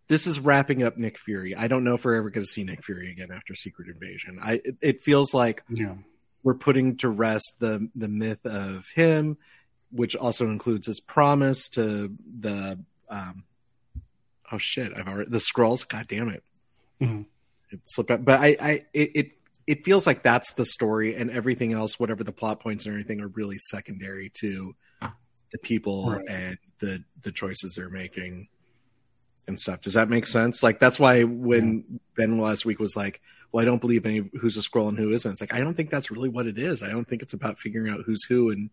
[0.08, 1.54] this is wrapping up Nick Fury.
[1.54, 4.38] I don't know if we're ever going to see Nick Fury again after Secret Invasion.
[4.42, 5.94] I it, it feels like Yeah,
[6.42, 9.36] we're putting to rest the the myth of him,
[9.92, 13.44] which also includes his promise to the um
[14.50, 15.86] oh shit I've already the Skrulls.
[15.88, 16.42] God damn it,
[17.00, 17.26] Mhm.
[17.70, 18.24] it slipped out.
[18.24, 19.30] But I I it, it
[19.66, 23.20] it feels like that's the story, and everything else, whatever the plot points and everything,
[23.20, 24.74] are really secondary to
[25.52, 26.28] the people Right.
[26.28, 28.48] and the the choices they're making
[29.46, 29.80] and stuff.
[29.80, 30.62] Does that make sense?
[30.62, 33.20] Like that's why when Ben last week was like,
[33.52, 35.74] "Well, I don't believe any who's a Skrull and who isn't." It's like I don't
[35.74, 36.82] think that's really what it is.
[36.82, 38.70] I don't think it's about figuring out who's who and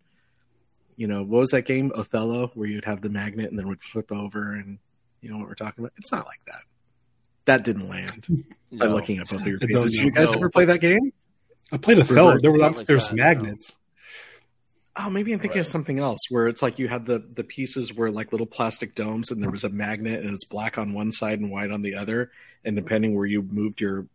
[0.96, 3.80] you know what was that game Othello where you'd have the magnet and then would
[3.80, 4.78] flip over and
[5.20, 5.92] you know what we're talking about.
[5.96, 6.62] It's not like that.
[7.46, 8.26] That didn't land
[8.72, 8.92] by No.
[8.94, 9.92] looking at both of your It faces.
[9.92, 10.38] Did you guys No.
[10.38, 11.12] ever play that game?
[11.72, 12.38] I played Othello.
[12.40, 13.54] There were not like there's that, no.
[14.98, 15.06] Magnets.
[15.06, 17.94] Oh, maybe I'm thinking of something else where it's like you had the the pieces
[17.94, 21.12] were like little plastic domes and there was a magnet and it's black on one
[21.12, 22.30] side and white on the other.
[22.64, 24.06] And depending where you moved your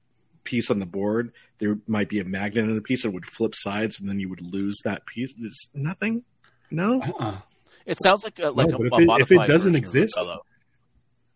[0.44, 3.56] piece on the board, there might be a magnet in the piece that would flip
[3.56, 5.34] sides and then you would lose that piece.
[5.40, 6.24] It's nothing.
[6.70, 7.02] No.
[7.02, 7.38] Uh-uh.
[7.86, 10.46] It sounds like a, like No, a, if a it- if it doesn't exist- Othello.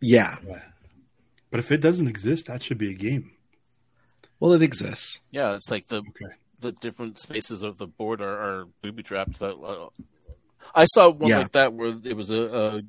[0.01, 0.38] Yeah.
[1.49, 3.31] But if it doesn't exist, that should be a game.
[4.39, 5.19] Well, it exists.
[5.31, 6.36] Yeah, it's like the Okay.
[6.60, 9.39] The different spaces of the board are, are booby trapped.
[9.39, 9.89] That uh,
[10.74, 11.39] I saw one Yeah.
[11.39, 12.82] like that where it was a, a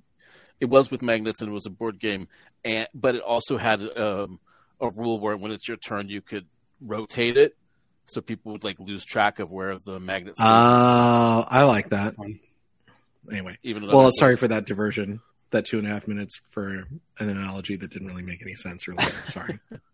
[0.61, 2.29] it was with magnets and it was a board game,
[2.65, 4.41] and but it also had um,
[4.81, 6.47] a rule where when it's your turn, you could
[6.81, 7.57] rotate it,
[8.07, 10.41] so people would like lose track of where the magnets.
[10.41, 12.15] Uh, I like that.
[13.31, 13.59] Anyway.
[13.63, 15.21] even Well, sorry for that diversion.
[15.51, 18.87] That two and a half minutes for an analogy that didn't really make any sense.
[18.89, 19.59] Really, sorry.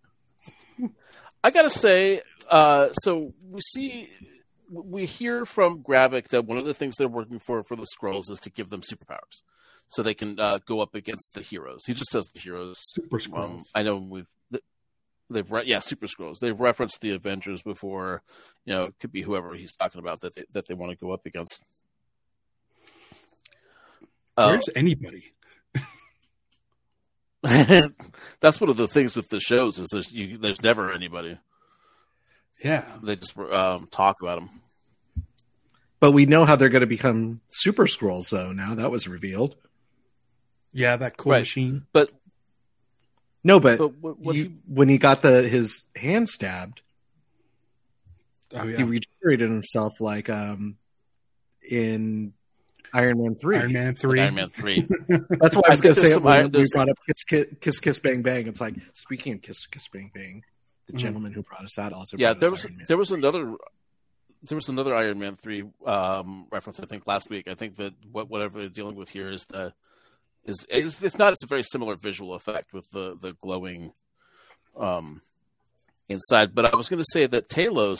[1.44, 4.08] I gotta say, uh, so we see,
[4.70, 8.30] we hear from Gravik that one of the things they're working for for the Skrulls
[8.30, 9.42] is to give them superpowers,
[9.88, 11.82] so they can uh, go up against the heroes.
[11.86, 12.76] He just says the heroes.
[12.78, 13.60] Super Um, Skrulls.
[13.74, 14.26] I know we've
[15.28, 16.38] they've re- yeah super Skrulls.
[16.40, 18.22] They've referenced the Avengers before.
[18.64, 20.96] You know, it could be whoever he's talking about that they, that they want to
[20.96, 21.60] go up against.
[24.36, 25.33] Uh, Where's anybody?
[28.40, 31.38] that's one of the things with the shows is there's you, there's never anybody.
[32.62, 32.84] Yeah.
[33.02, 34.50] They just um, talk about them.
[36.00, 38.52] But we know how they're going to become super Skrulls, though.
[38.52, 39.56] Now that was revealed.
[40.72, 41.40] Yeah, that cool Right.
[41.40, 41.86] machine.
[41.92, 42.10] But
[43.42, 46.80] No, but, but what, what you- he, when he got the his hand stabbed,
[48.52, 48.76] Oh yeah.
[48.78, 50.76] he regenerated himself like um
[51.68, 52.32] in
[52.94, 53.58] Iron Man three.
[53.58, 54.20] Iron Man three.
[54.20, 54.80] Iron Man three.
[55.08, 56.96] That's why I I was going to say there's some when Iron- we brought up
[57.06, 58.46] kiss, kiss kiss kiss bang bang.
[58.46, 60.42] It's like speaking of kiss kiss bang bang,
[60.86, 60.98] the Mhm.
[60.98, 62.16] gentleman who brought us that also.
[62.18, 62.86] yeah, there us was Iron Man.
[62.88, 63.54] there was another
[64.48, 67.48] there was another Iron Man three um, reference I think last week.
[67.48, 69.72] I think that what whatever they're dealing with here is the
[70.44, 73.92] is is- if not it's a very similar visual effect with the the glowing
[74.76, 75.20] um
[76.08, 76.54] inside.
[76.54, 77.98] But I was going to say that Talos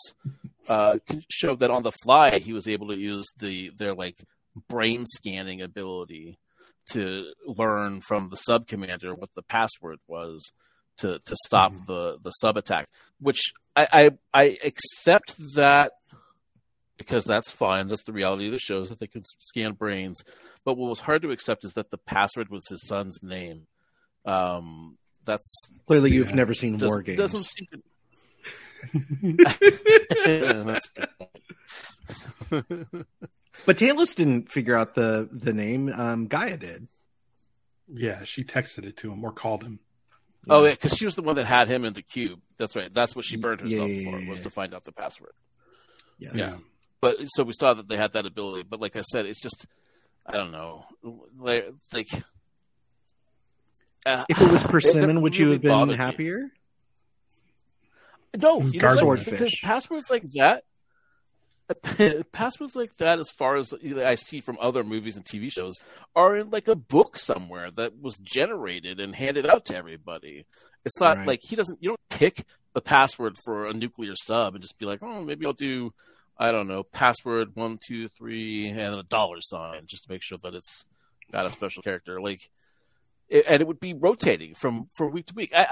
[0.69, 0.99] uh,
[1.31, 4.17] showed that on the fly he was able to use the their like
[4.69, 6.39] brain scanning ability
[6.93, 10.53] to learn from the sub commander what the password was
[10.99, 11.87] to to stop Mhm.
[11.87, 12.89] the the sub attack,
[13.21, 14.11] which I, I
[14.43, 15.93] I accept that
[16.97, 17.89] because that's fine.
[17.89, 20.23] That's the reality of the show is that they can scan brains.
[20.65, 23.67] But what was hard to accept is that the password was his son's name.
[24.25, 26.37] Um, that's Clearly, you've Yeah.
[26.37, 27.19] never seen does, War Games.
[27.19, 27.83] doesn't seem to.
[33.67, 35.89] But Talos didn't figure out the the name.
[35.93, 36.89] Um, G'iah did.
[37.93, 39.79] Yeah, she texted it to him or called him.
[40.49, 42.41] oh, yeah, because she was the one that had him in the cube.
[42.59, 42.93] That's right.
[42.93, 44.45] That's what she burned Yeah, herself yeah, for was yeah.
[44.45, 45.33] to find out the password.
[46.19, 46.33] Yes.
[46.35, 46.57] Yeah.
[47.01, 48.65] But so we saw that they had that ability.
[48.69, 49.67] But like I said, it's just
[50.27, 50.85] I don't know,
[51.39, 51.73] like.
[51.93, 52.09] like
[54.07, 56.05] uh, If it was it persimmon, would you really have been bothered me.
[56.05, 56.51] happier?
[58.37, 59.25] No, It's you know what?
[59.25, 60.65] because passwords like that.
[62.33, 65.75] passwords like that, as far as I see from other movies and TV shows,
[66.15, 70.45] are in like a book somewhere that was generated and handed out to everybody.
[70.85, 71.27] It's not Right.
[71.27, 71.83] like he doesn't.
[71.83, 75.47] You don't pick the password for a nuclear sub and just be like, oh, maybe
[75.47, 75.93] I'll do,
[76.39, 80.39] I don't know, password one two three and a dollar sign just to make sure
[80.43, 80.85] that it's
[81.33, 82.21] got a special character.
[82.21, 82.51] Like,
[83.29, 85.53] it, and it would be rotating from from week to week.
[85.55, 85.65] I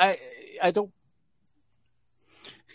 [0.62, 0.90] I, I don't.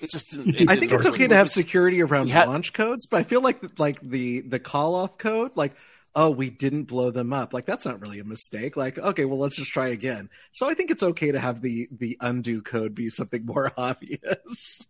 [0.02, 0.50] It just didn't.
[0.50, 1.14] it I didn't think it's work.
[1.16, 4.60] okay to have security around had- launch codes, but I feel like like the the
[4.60, 5.74] call off code, like
[6.16, 8.76] oh we didn't blow them up, like that's not really a mistake.
[8.78, 10.30] Like okay, well let's just try again.
[10.52, 14.86] So I think it's okay to have the the undo code be something more obvious.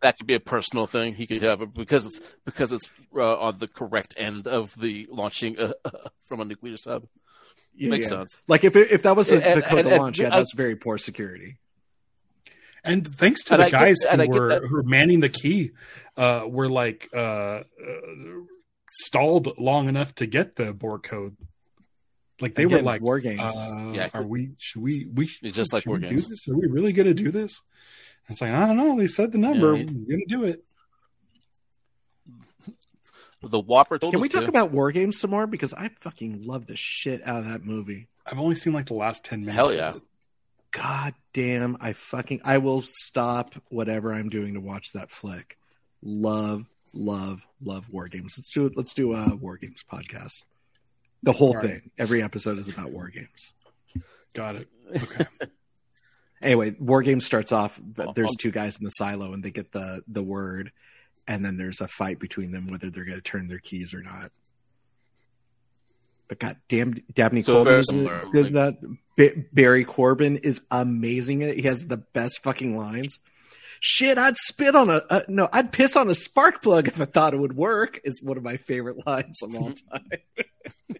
[0.00, 1.14] that could be a personal thing.
[1.14, 5.06] He could have it because it's because it's uh, on the correct end of the
[5.10, 5.72] launching uh,
[6.24, 7.04] from a nuclear sub.
[7.74, 8.18] Yeah, Makes yeah.
[8.18, 8.40] sense.
[8.48, 10.28] Like if it, if that was the And- the code and- to and- launch, yeah,
[10.32, 11.58] I- that's very poor security.
[12.88, 15.28] And thanks to And the I guys and I who were who were manning the
[15.28, 15.70] key,
[16.16, 17.62] uh, were like uh, uh,
[18.92, 21.36] stalled long enough to get the Borg code.
[22.40, 23.40] Like they were like, war games.
[23.56, 24.08] uh, Yeah.
[24.14, 24.52] "Are we?
[24.58, 25.06] Should we?
[25.12, 26.24] We It's just like war we games.
[26.24, 26.48] do this?
[26.48, 27.60] Are we really going to do this?"
[28.28, 28.96] It's like I don't know.
[28.96, 29.74] They said the number.
[29.76, 30.64] Yeah, We're going to do it.
[33.40, 34.48] The WOPR told Can us we talk to.
[34.48, 35.46] about war games some more?
[35.46, 38.08] Because I fucking love the shit out of that movie.
[38.26, 39.54] I've only seen like the last ten minutes.
[39.56, 39.92] Hell of yeah.
[40.70, 45.58] God damn, I fucking I will stop whatever I'm doing to watch that flick.
[46.02, 48.34] Love, love, love war games.
[48.38, 48.72] Let's do it.
[48.76, 50.42] Let's do a war games podcast.
[51.22, 51.90] The whole thing.
[51.98, 53.54] Every episode is about war games.
[54.34, 54.68] Got it.
[54.94, 55.26] Okay.
[56.40, 57.80] Anyway, war game starts off.
[57.82, 60.72] But there's um, two guys in the silo, and they get the the word,
[61.26, 64.02] and then there's a fight between them whether they're going to turn their keys or
[64.02, 64.30] not.
[66.28, 68.76] But god damn, Dabney So Coleman very is similar, good that.
[69.16, 71.56] Ba- Barry Corbin is amazing at it.
[71.56, 73.18] He has the best fucking lines.
[73.80, 77.06] Shit, I'd spit on a uh, no, I'd piss on a spark plug if I
[77.06, 78.00] thought it would work.
[78.04, 80.04] Is one of my favorite lines of all time.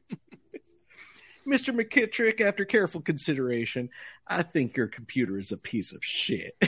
[1.47, 1.75] Mr.
[1.75, 3.89] McKittrick, after careful consideration,
[4.27, 6.55] I think your computer is a piece of shit.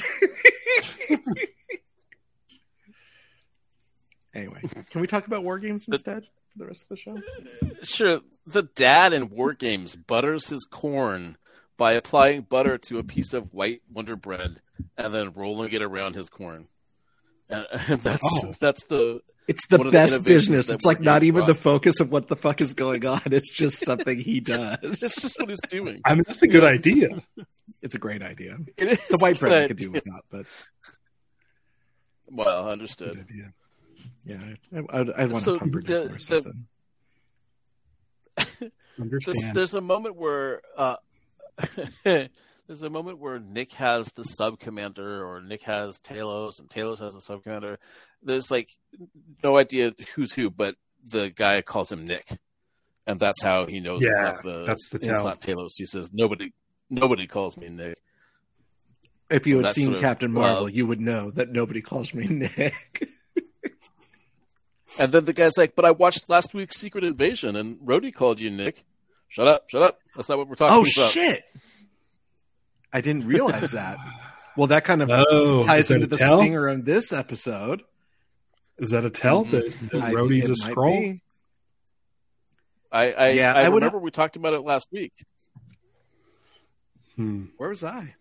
[4.34, 6.26] anyway, can we talk about war games instead
[6.60, 7.16] the rest of the show?
[7.82, 8.20] Sure.
[8.46, 11.36] The dad in War Games butters his corn
[11.76, 14.60] by applying butter to a piece of white Wonder Bread
[14.98, 16.68] and then rolling it around his corn.
[17.48, 18.52] Uh, and, and that's Oh.
[18.60, 20.70] that's the It's the One of the best business.
[20.70, 23.20] It's like not games even the focus of what the fuck is going on.
[23.26, 24.78] It's just something he does.
[24.82, 26.00] it's just what he's doing.
[26.04, 27.08] I mean, that's a good idea.
[27.82, 28.58] It's a great idea.
[28.76, 30.44] It is The white a bread I could do without, but
[32.30, 33.18] Well, Good understood.
[33.18, 33.52] idea.
[34.24, 34.38] Yeah,
[34.74, 36.66] I, I'd, I'd want So a pumpernickel the- or the- something.
[38.98, 40.96] There's, there's a moment where uh,
[42.04, 46.98] there's a moment where Nick has the sub commander, or Nick has Talos, and Talos
[46.98, 47.78] has a sub commander.
[48.22, 48.68] There's like
[49.42, 52.26] no idea who's who, but the guy calls him Nick,
[53.06, 55.70] and that's how he knows it's Yeah, not the that's the it's not Talos.
[55.76, 56.52] He says nobody
[56.90, 57.96] nobody calls me Nick.
[59.30, 62.12] If you had seen sort of- Captain Marvel, well- you would know that nobody calls
[62.12, 63.08] me Nick.
[64.98, 68.40] And then the guy's like, "But I watched last week's Secret Invasion, and Rhodey called
[68.40, 68.84] you Nick."
[69.28, 69.70] Shut up!
[69.70, 69.98] Shut up!
[70.16, 70.88] That's not what we're talking oh about.
[70.98, 71.44] Oh shit!
[72.92, 73.96] I didn't realize that.
[74.56, 76.38] Well, that kind of Oh, ties into the tell?
[76.38, 77.82] stinger of this episode.
[78.78, 79.50] Is that a tell Mhm.
[79.52, 81.00] that, that Rhodey's it a might Skrull?
[81.12, 81.20] be.
[82.90, 85.12] I, I, Yeah, I, I would- remember we talked about it last week.
[87.16, 87.46] Hmm.
[87.56, 88.14] Where was I?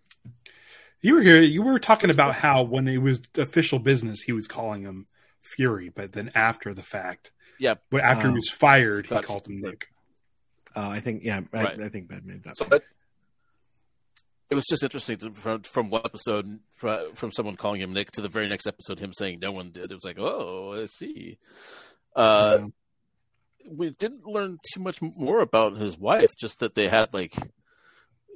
[1.00, 1.40] You were here.
[1.40, 5.06] You were talking about how when it was official business, he was calling him
[5.42, 7.74] Fury, but then after the fact, Yeah.
[7.90, 8.30] but after Oh.
[8.30, 9.88] he was fired, he called him Nick.
[10.76, 11.80] Oh, I think yeah, I, Right.
[11.80, 12.56] I think Bad made that.
[12.56, 12.84] So it,
[14.50, 18.10] it was just interesting to, from from one episode from, from someone calling him Nick
[18.12, 19.90] to the very next episode him saying no one did.
[19.90, 21.38] It was like, oh, I see.
[22.14, 22.66] Uh, Yeah.
[23.72, 26.30] We didn't learn too much more about his wife.
[26.40, 27.34] Just that they had like,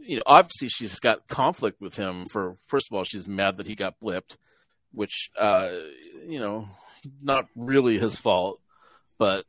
[0.00, 2.26] you know, obviously she's got conflict with him.
[2.26, 4.36] For first of all, she's mad that he got blipped,
[4.92, 5.70] which uh,
[6.28, 6.68] you know,
[7.22, 8.60] not really his fault,
[9.18, 9.44] but.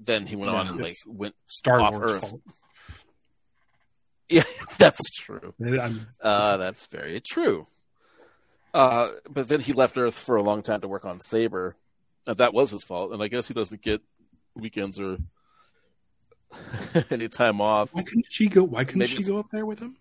[0.00, 1.34] Then he went on and like went.
[1.48, 2.30] Star Off Wars Earth.
[2.30, 2.42] fault.
[4.28, 4.44] Yeah,
[4.76, 5.54] that's true.
[6.20, 7.66] Uh, that's very true.
[8.74, 11.76] Uh, but then he left Earth for a long time to work on Saber,
[12.26, 13.12] and that was his fault.
[13.12, 14.02] And I guess he doesn't get
[14.54, 15.16] weekends or
[17.10, 17.92] any time off.
[17.94, 18.62] why couldn't she go?
[18.64, 19.96] Why couldn't Maybe she go up there with him?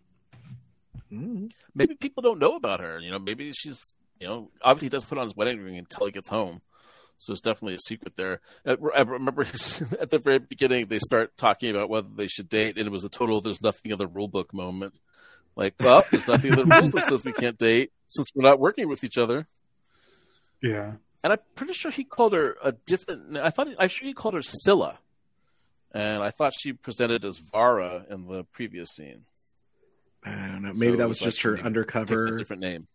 [1.12, 1.52] Mm.
[1.74, 3.00] Maybe people don't know about her.
[3.00, 6.06] You know, maybe she's you know obviously he doesn't put on his wedding ring until
[6.06, 6.62] he gets home.
[7.20, 8.42] So it's definitely a secret there.
[8.66, 9.42] I I remember
[10.00, 13.04] at the very beginning they start talking about whether they should date, and it was
[13.04, 14.94] a total "there's nothing in the rule book" moment.
[15.56, 18.60] Like, well, there's nothing in the rules that says we can't date since we're not
[18.60, 19.48] working with each other.
[20.62, 20.94] Yeah.
[21.24, 23.36] and I'm pretty sure he called her a different.
[23.38, 25.00] I thought I'm sure he called her Scylla,
[25.92, 29.26] and I thought she presented as Varra in the previous scene.
[30.24, 30.74] I don't know.
[30.74, 32.26] Maybe So that was was just like her undercover.
[32.28, 32.88] a different name.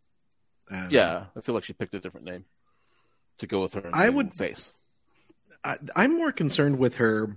[0.70, 0.98] I don't know.
[0.98, 2.44] Yeah, I feel like she picked a different name
[3.38, 3.90] to go with her.
[3.92, 4.72] I would- face.
[5.64, 7.36] I, I'm more concerned with her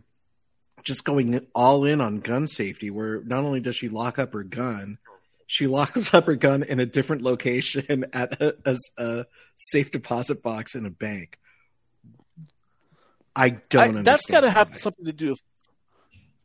[0.84, 4.44] just going all in on gun safety, where not only does she lock up her
[4.44, 4.98] gun,
[5.48, 9.26] she locks up her gun in a different location at a, as a
[9.58, 11.38] safe deposit box in a bank.
[13.36, 13.98] I don't.
[13.98, 15.44] I, that's got to have something to do with.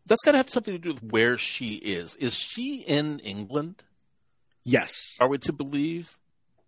[0.06, 2.16] That's got to have something to do with where she is.
[2.16, 3.84] Is she in England?
[4.64, 6.18] Yes, Are we to believe?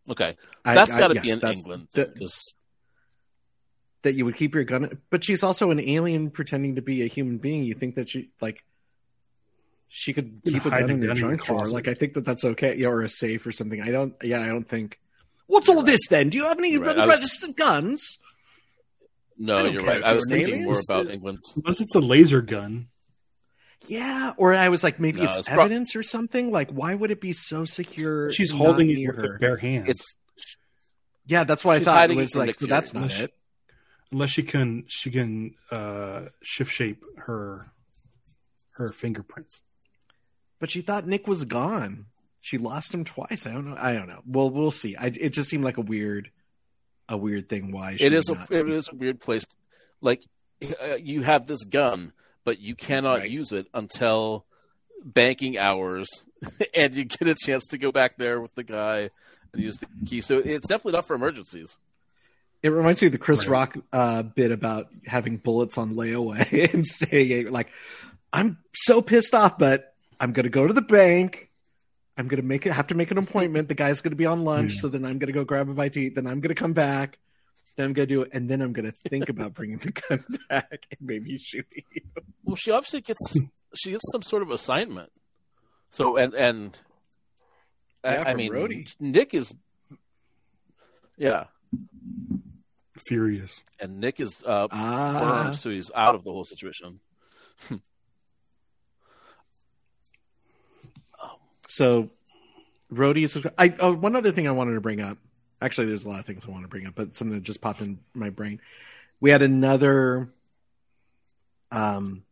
[0.09, 2.15] Okay, that's got to yes, be in England that-
[4.03, 7.07] that you would keep your gun, but she's also an alien pretending to be a
[7.07, 7.63] human being.
[7.65, 8.65] You think that she like
[9.89, 11.67] she could keep a gun in her gun your trunk drawer?
[11.69, 13.81] Like I think that that's okay, yeah, or a safe or something.
[13.81, 14.15] I don't.
[14.23, 14.99] Yeah, I don't think.
[15.47, 16.31] What's all this then?
[16.31, 16.97] Do you have any You're right.
[16.97, 18.19] I was- registered guns?
[19.39, 20.03] No, you're right.
[20.03, 20.65] I was thinking alien.
[20.67, 21.39] more about England.
[21.57, 22.89] Unless it's a laser gun.
[23.89, 26.53] Yeah, or I was like, maybe No, it's, it's prob- evidence or something.
[26.53, 28.31] Like, why would it be so secure?
[28.31, 29.33] She's holding it with her?
[29.33, 29.89] her bare hands.
[29.89, 30.15] It's
[31.27, 32.55] Yeah, that's why I thought it was like.
[32.55, 33.25] So that's not Fury.
[33.25, 33.35] it.
[34.13, 37.73] Unless she can she can uh shift shape her
[38.73, 39.63] her fingerprints.
[40.59, 42.07] But she thought Nick was gone.
[42.41, 43.47] She lost him twice.
[43.47, 43.77] I don't know.
[43.79, 44.21] I don't know.
[44.27, 44.97] Well, we'll see.
[44.97, 46.31] I, it just seemed like a weird,
[47.09, 47.71] a weird thing.
[47.73, 49.45] Why she it is a not it keep- is a weird place.
[50.01, 50.25] Like
[50.63, 52.13] uh, you have this gun,
[52.45, 53.31] but you cannot Right.
[53.31, 54.45] use it until
[55.05, 56.09] banking hours,
[56.77, 59.11] and you get a chance to go back there with the guy
[59.53, 60.21] and use the key.
[60.21, 61.77] So it's definitely not for emergencies.
[62.63, 63.53] It reminds me of the Chris Right.
[63.53, 67.69] Rock uh, bit about having bullets on layaway and saying like,
[68.33, 71.51] "I'm so pissed off, but I'm going to go to the bank.
[72.17, 72.73] I'm going to make it.
[72.73, 73.69] Have to make an appointment.
[73.69, 74.81] The guy's going to be on lunch, Yeah.
[74.83, 76.15] so then I'm going to go grab a bite to eat.
[76.15, 77.19] Then I'm going to come back.
[77.77, 79.93] Then I'm going to do it, and then I'm going to think about bringing the
[79.93, 82.03] gun back and maybe shooting you.
[82.45, 83.37] Well, she obviously gets
[83.75, 85.11] she gets some sort of assignment.
[85.91, 86.79] So and and
[88.05, 88.95] I- Yeah, I, from mean, Rhodey.
[89.01, 89.55] Nick is
[91.17, 91.45] yeah,
[93.03, 93.63] Furious.
[93.81, 97.01] and Nick is uh, Ah, burned, so he's out of the whole situation.
[101.69, 102.11] So,
[102.93, 103.37] Rhodey's.
[103.57, 105.17] I oh, one other thing I wanted to bring up.
[105.61, 107.61] Actually, there's a lot of things I want to bring up, but something that just
[107.63, 108.61] popped in my brain.
[109.21, 110.29] We had another
[111.71, 112.25] um,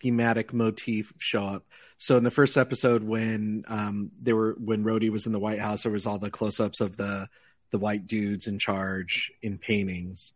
[0.00, 1.66] thematic motif show up.
[1.98, 5.58] So in the first episode, when um, they were when Rhodey was in the White
[5.58, 7.28] House, there was all the close-ups of the
[7.76, 10.32] the white dudes in charge in paintings,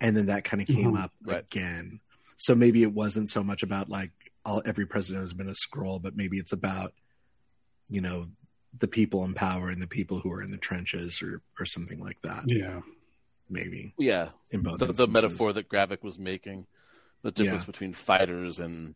[0.00, 1.00] and then that kind of came Mhm.
[1.04, 1.40] up Right.
[1.44, 2.00] again.
[2.38, 4.12] So maybe it wasn't so much about like
[4.44, 6.94] all every president has been a Skrull, but maybe it's about
[7.90, 8.26] you know
[8.78, 11.98] the people in power and the people who are in the trenches or or something
[11.98, 12.80] like that Yeah.
[13.50, 16.66] maybe Yeah, in both the, the metaphor that Gravik was making,
[17.22, 17.66] the difference Yeah.
[17.66, 18.94] between fighters and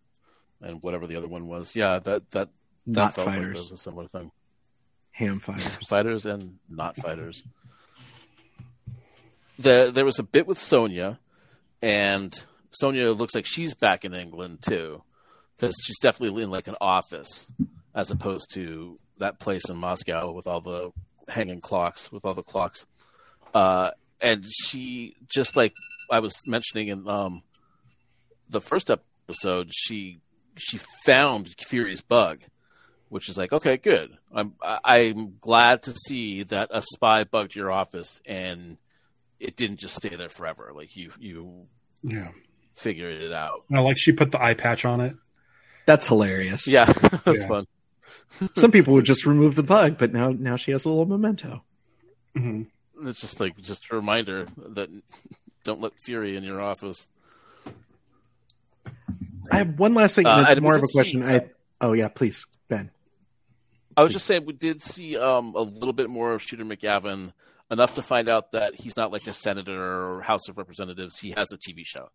[0.60, 1.74] and whatever the other one was.
[1.76, 2.48] Yeah, that that, that
[2.86, 4.30] not felt like fighters was a similar thing.
[5.10, 7.42] ham fighters Fighters and not fighters.
[9.62, 11.18] The, there was a bit with Sonya,
[11.80, 15.02] and Sonya looks like she's back in England too,
[15.56, 17.50] because she's definitely in like an office
[17.94, 20.90] as opposed to that place in Moscow with all the
[21.28, 22.86] hanging clocks, with all the clocks.
[23.54, 23.90] Uh,
[24.20, 25.74] and she just like
[26.10, 27.42] I was mentioning in um,
[28.48, 30.20] the first episode, she
[30.56, 32.40] she found Fury's bug,
[33.08, 34.16] which is like okay, good.
[34.34, 38.78] I'm I'm glad to see that a spy bugged your office and
[39.42, 40.72] it didn't just stay there forever.
[40.74, 41.66] Like you you
[42.02, 42.28] Yeah.
[42.74, 43.64] figured it out.
[43.72, 45.16] I like she put the eye patch on it.
[45.86, 46.84] that's hilarious Yeah,
[47.24, 47.48] that's Yeah.
[47.48, 47.66] fun.
[48.56, 51.62] some people would just remove the bug but now now she has a little memento
[52.34, 52.62] hmm
[53.04, 54.88] It's just like just a reminder that
[55.64, 57.08] don't let Fury in your office.
[59.50, 61.92] i have one last thing and Uh, it's more of a question see- i oh
[61.92, 62.90] yeah please ben
[63.94, 67.34] I was just saying we did see um, a little bit more of Shooter McGavin,
[67.72, 71.18] enough to find out that he's not like a senator or House of Representatives.
[71.18, 72.10] He has a TV show.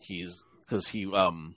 [0.00, 1.56] He's because he um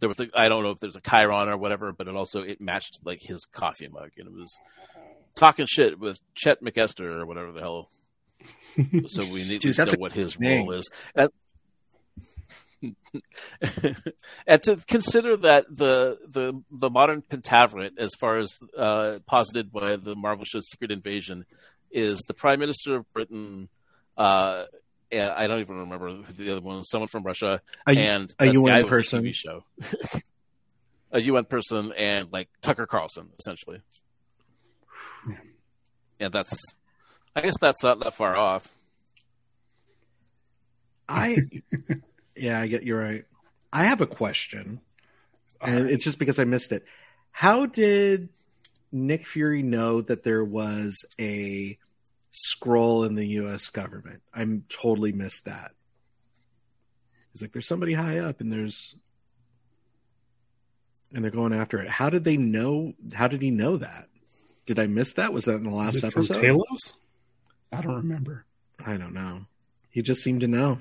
[0.00, 2.42] there was a, I don't know if there's a chyron or whatever, but it also
[2.42, 4.52] it matched like his coffee mug and it was
[5.34, 7.88] talking shit with Chet McEster or whatever the hell.
[9.06, 10.66] so we need Dude, to know what his name.
[10.66, 10.88] role is.
[11.14, 11.30] And,
[14.46, 19.96] and to consider that the the the modern Pentaverate, as far as uh, posited by
[19.96, 21.44] the Marvel show Secret Invasion,
[21.90, 23.68] is the Prime Minister of Britain.
[24.16, 24.64] Uh,
[25.10, 26.82] and I don't even remember the other one.
[26.84, 29.24] Someone from Russia a, and a UN guy person.
[29.24, 29.64] TV show,
[31.12, 33.80] a UN person, and like Tucker Carlson, essentially.
[35.28, 35.36] Yeah.
[36.20, 36.58] And that's,
[37.34, 38.74] I guess that's not that far off.
[41.08, 41.38] I
[42.36, 43.24] yeah, I get you're right.
[43.72, 44.80] I have a question,
[45.62, 45.92] and Alright.
[45.92, 46.84] it's just because I missed it.
[47.30, 48.28] How did
[48.90, 51.78] Nick Fury know that there was a
[52.32, 53.68] Skrull in the U.S.
[53.70, 54.22] government?
[54.34, 55.72] I'm totally missed that.
[57.32, 58.94] He's like, there's somebody high up, and there's,
[61.12, 61.88] and they're going after it.
[61.88, 62.94] How did they know?
[63.12, 64.08] How did he know that?
[64.66, 65.32] Did I miss that?
[65.32, 66.42] Was that in the last it from episode?
[66.42, 66.94] Talos?
[67.72, 68.44] I don't remember.
[68.84, 69.46] I don't know.
[69.90, 70.80] He just seemed to know.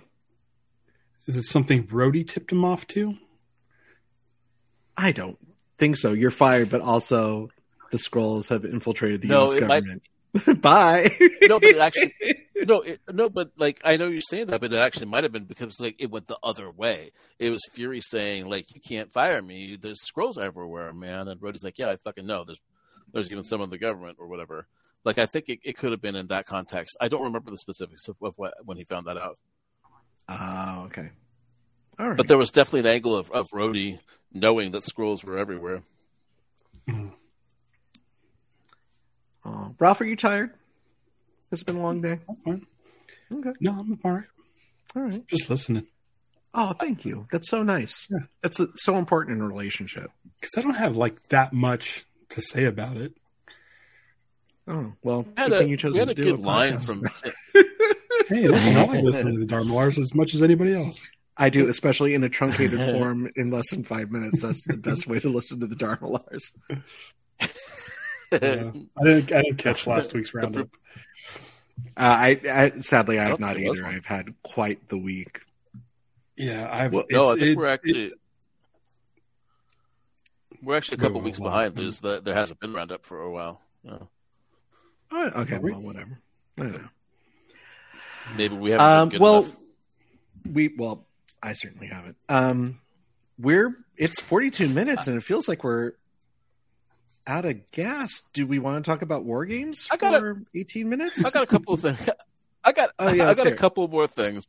[1.25, 3.17] Is it something Rhodey tipped him off to?
[4.95, 5.37] I don't
[5.77, 6.13] think so.
[6.13, 7.49] You're fired, but also
[7.91, 9.55] the Skrulls have infiltrated the No, U.S.
[9.55, 10.03] it might- government.
[10.61, 11.09] Bye.
[11.41, 12.13] No, but it actually
[12.55, 15.31] no, it, no, but like I know you're saying that, but it actually might have
[15.31, 17.11] been because like it went the other way.
[17.39, 19.77] It was Fury saying like you can't fire me.
[19.81, 21.27] There's Skrulls everywhere, man.
[21.27, 22.43] And Rhodey's like, yeah, I fucking know.
[22.45, 22.59] There's
[23.13, 24.67] there's even some in the government or whatever.
[25.05, 26.97] Like I think it, it could have been in that context.
[26.99, 29.37] I don't remember the specifics of, of what when he found that out,
[30.29, 31.09] Oh, okay.
[31.97, 32.17] All right.
[32.17, 33.99] but there was definitely an angle of of Rhodey
[34.33, 35.81] knowing that Skrulls were everywhere.
[36.87, 37.07] Mm-hmm.
[39.47, 40.51] Oh, Ralph, are you tired?
[41.51, 42.19] It's been a long day.
[42.27, 42.67] I'm fine.
[43.33, 43.53] Okay.
[43.61, 44.25] No, I'm all right.
[44.95, 45.25] All right.
[45.27, 45.87] Just listening.
[46.53, 47.27] Oh, thank you.
[47.31, 48.07] That's so nice.
[48.09, 48.19] Yeah.
[48.41, 50.11] That's uh, so important in a relationship.
[50.39, 53.13] Because I don't have like that much to say about it.
[54.67, 56.73] Oh, well, We had good a, thing you chose to a do good a line
[56.79, 56.85] podcast.
[56.85, 57.03] from
[58.27, 60.99] Hey, listen, I like listening to the Dharmalars as much as anybody else.
[61.37, 64.41] I do, especially in a truncated form in less than five minutes.
[64.41, 66.51] That's the best way to listen to the Dharmalars.
[68.31, 68.37] Yeah.
[68.39, 69.31] I didn't.
[69.31, 70.69] I didn't catch last week's roundup.
[71.95, 73.87] Uh, I, I sadly I I have don't not think it was either.
[73.87, 73.95] one.
[73.95, 75.41] I've had quite the week.
[76.35, 76.93] Yeah, I've.
[76.93, 78.11] Well, no, I think it- we're it- actually
[80.61, 81.75] we're actually a couple weeks whoa, behind.
[81.75, 83.61] There's the, there hasn't been roundup for a while.
[83.83, 83.97] Yeah.
[85.11, 85.71] Oh, okay, we?
[85.71, 86.19] well, whatever.
[86.57, 86.87] I don't know.
[88.35, 89.55] Maybe we haven't Um, good well, enough.
[90.51, 91.05] we well,
[91.41, 92.17] I certainly haven't.
[92.27, 92.81] Um,
[93.39, 95.93] we're it's 42 minutes, and it feels like we're
[97.27, 98.23] out of gas.
[98.33, 101.23] Do we want to talk about war games I got for 18 minutes?
[101.25, 102.09] I got a couple of things.
[102.63, 103.57] I got Oh, yeah, I got a hear it.
[103.59, 104.47] couple more things.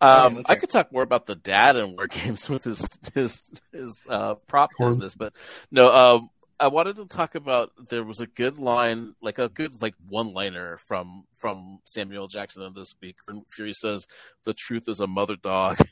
[0.00, 0.60] Um, let's I hear it.
[0.60, 4.70] could talk more about the dad and war games with his his his uh, prop
[4.76, 4.90] Corn.
[4.90, 5.32] business, but
[5.70, 5.88] no.
[5.90, 6.30] Um,
[6.60, 10.32] I wanted to talk about there was a good line, like a good like one
[10.32, 13.16] liner from from Samuel Jackson in this week.
[13.50, 14.06] Fury says,
[14.44, 15.78] "The truth is a mother dog."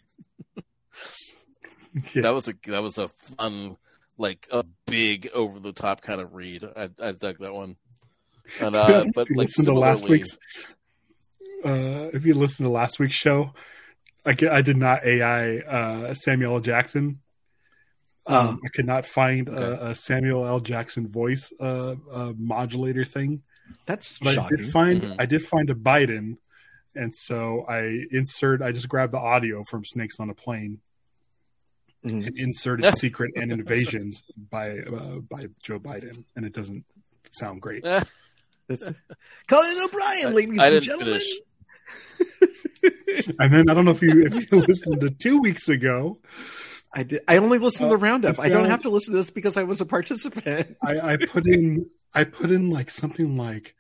[2.15, 2.23] Yeah.
[2.23, 3.77] That was a that was a fun,
[4.21, 6.65] like a big over the top kind of read.
[6.65, 7.77] I I dug that one.
[8.61, 10.37] And uh, if but you like listen to last week's,
[11.65, 13.53] uh, if you listen to last week's show,
[14.27, 16.61] I, I did not AI uh, Samuel L.
[16.61, 17.21] Jackson.
[18.27, 19.63] Um, Um, I could not find okay.
[19.63, 20.61] a, a Samuel L.
[20.61, 23.43] Jackson voice uh, uh, modulator thing,
[23.87, 25.17] That's but I did find Mhm.
[25.19, 26.37] I did find a Biden,
[26.95, 28.61] and so I insert.
[28.61, 30.81] I just grabbed the audio from Snakes on a Plane
[32.05, 32.27] Mhm.
[32.29, 36.85] and inserted "Secret and Invasions" by uh, by Joe Biden, and it doesn't
[37.31, 37.83] sound great.
[39.49, 41.21] Conan O'Brien, ladies I and didn't gentlemen.
[41.21, 41.41] finish.
[43.39, 46.19] And then I don't know if you if you listened to two weeks ago,
[46.93, 47.23] I did.
[47.29, 48.39] I only listened to the Uh, roundup.
[48.39, 50.77] I I don't have to listen to this because I was a participant.
[50.83, 51.85] I, I put in
[52.15, 53.75] I put in like something like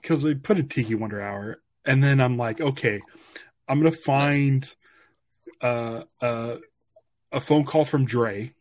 [0.00, 3.00] because I put in Tiki Wonder Hour, and then I'm like, okay,
[3.68, 4.72] I'm gonna find
[5.60, 6.56] uh, uh,
[7.32, 8.52] a phone call from Dre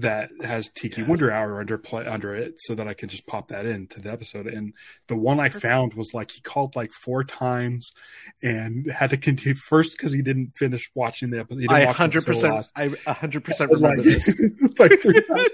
[0.00, 1.08] that has Tiki Yes.
[1.08, 4.10] Wonder Hour under play under it, so that I can just pop that into the
[4.10, 4.46] episode.
[4.46, 4.74] And
[5.06, 7.92] the one I found was like he called like four times
[8.42, 11.66] and had to continue first because he didn't finish watching the episode.
[11.70, 14.28] I hundred percent, I hundred percent like, remember this.
[14.78, 15.50] like three times.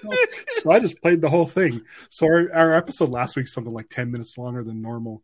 [0.48, 1.82] so I just played the whole thing.
[2.10, 5.22] So our, our episode last week something like ten minutes longer than normal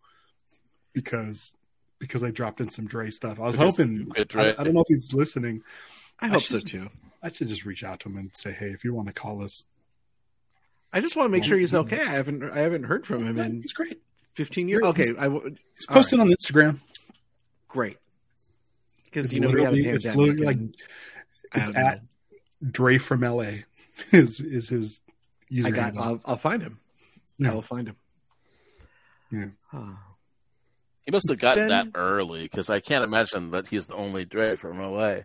[0.93, 1.57] because
[1.99, 3.39] because I dropped in some Dre stuff.
[3.39, 4.13] I was Because hoping.
[4.17, 5.63] you I, I don't know if he's listening.
[6.21, 6.91] I I hope so too.
[7.23, 9.43] I should just reach out to him and say, hey, if you want to call
[9.43, 9.65] us,
[10.93, 12.01] I just want to make sure he's okay.
[12.01, 14.01] I haven't I haven't heard from him in he's great.
[14.35, 14.83] fifteen years.
[14.97, 16.79] He's- Okay, I w- He's posted on Instagram.
[17.69, 17.99] great
[19.05, 20.59] because you know we had a it's literally like
[21.55, 22.71] it's at know.
[22.71, 23.51] Dre from LA.
[24.13, 25.01] Is is his
[25.51, 25.67] username?
[25.67, 25.97] I got.
[25.97, 26.79] I'll, I'll find him.
[27.39, 27.51] Yeah.
[27.51, 27.97] I will find him.
[29.33, 29.47] Yeah.
[29.73, 30.03] Ah.
[31.09, 34.27] He must have gotten Ben- that early because I can't imagine that he's the only
[34.27, 35.21] Dre from LA.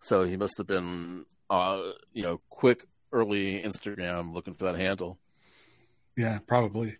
[0.00, 5.18] So he must have been, uh, you know, quick early Instagram looking for that handle.
[6.16, 6.98] yeah, probably.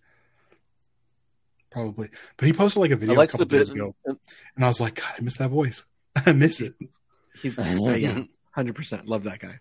[1.70, 4.96] Probably, but he posted like a video a couple days ago, and I was like,
[4.96, 5.84] God, I miss that voice.
[6.16, 6.74] I miss it.
[7.40, 9.06] He's uh, yeah, hundred percent.
[9.06, 9.60] Love that guy.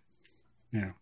[0.72, 0.94] Yeah.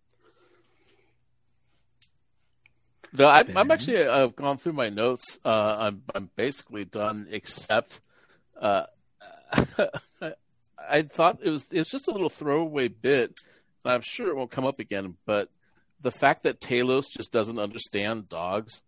[3.18, 4.06] No, I, I'm actually.
[4.06, 5.40] I've gone through my notes.
[5.44, 8.02] Uh, I'm I'm basically done, except
[8.60, 8.86] uh,
[10.90, 13.40] I thought it was it was just a little throwaway bit.
[13.84, 15.50] And I'm sure it won't come up again, but
[16.02, 18.84] the fact that Talos just doesn't understand dogs,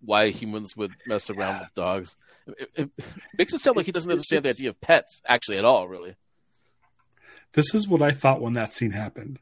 [0.00, 2.16] why humans would mess around with dogs,
[2.46, 2.90] it, it
[3.36, 5.88] makes it sound like he doesn't understand the idea of pets actually at all.
[5.88, 6.14] Really,
[7.52, 9.40] This is what I thought when that scene happened.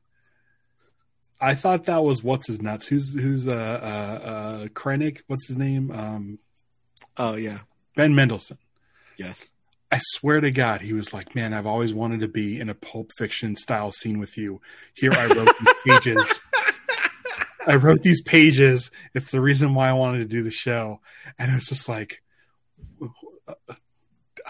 [1.43, 2.87] I thought that was what's his nuts.
[2.87, 5.23] Who's who's uh uh, uh Krennic?
[5.27, 5.91] What's his name?
[5.91, 6.39] Um,
[7.19, 7.59] Oh yeah,
[7.97, 8.59] Ben Mendelsohn.
[9.19, 9.51] yes.
[9.91, 12.75] I swear to God, he was like, "Man, I've always wanted to be in a
[12.75, 14.63] Pulp Fiction style scene with you."
[14.95, 16.41] Here, I wrote these pages.
[17.67, 18.91] I wrote these pages.
[19.15, 21.01] It's the reason why I wanted to do the show,
[21.39, 22.23] and it was just like,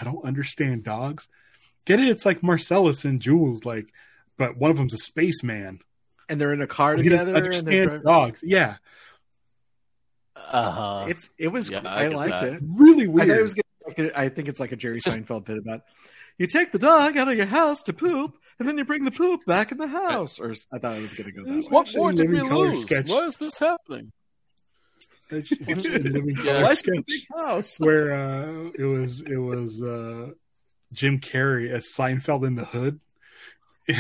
[0.01, 1.27] I don't understand dogs.
[1.85, 2.09] Get it?
[2.09, 3.89] It's like Marcellus and Jules, like,
[4.39, 5.81] but one of them's a spaceman.
[6.33, 7.29] And they're in a car He together.
[7.29, 8.41] And understand driving- dogs.
[8.43, 8.77] Yeah,
[10.37, 11.07] Uh-huh.
[11.09, 11.71] It's it was.
[11.71, 12.53] Yeah, I, I liked that.
[12.55, 12.63] it.
[12.67, 13.29] really weird.
[13.29, 13.55] thought it was.
[13.97, 15.83] Gonna, I think it's like a Jerry Just- Seinfeld bit about.
[16.39, 19.11] You take the dog out of your house to poop, and then you bring the
[19.11, 20.41] poop back in the house.
[20.41, 21.73] Or I thought it was going to go that It's way.
[21.75, 22.83] what Watching more did we lose?
[22.83, 23.09] sketch.
[23.09, 24.13] Why is this happening?
[25.31, 26.43] I just a Living Yeah.
[26.43, 27.27] Color Why is it a sketch.
[27.37, 27.77] house?
[27.81, 30.31] where uh, it was it was uh,
[30.93, 33.01] Jim Carrey as Seinfeld in the Hood.
[33.89, 33.95] Oh,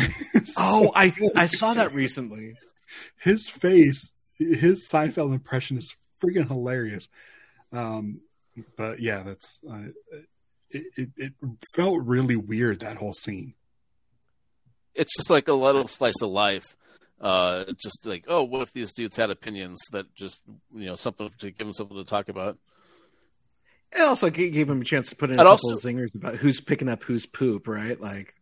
[0.44, 2.54] So I I saw that recently.
[3.20, 7.08] his face, his Seinfeld impression is freaking hilarious.
[7.72, 8.20] Um,
[8.76, 9.88] but yeah, that's uh,
[10.70, 11.10] it, it.
[11.16, 11.32] It
[11.74, 13.54] felt really weird that whole scene.
[14.94, 16.76] It's just like a little slice of life.
[17.20, 20.40] Uh, just like, oh, what if these dudes had opinions that just,
[20.74, 22.58] you know, something to give them something to talk about?
[23.92, 26.36] It also gave him a chance to put in a couple also- of zingers about
[26.36, 27.98] who's picking up whose poop, right?
[28.00, 28.34] Like,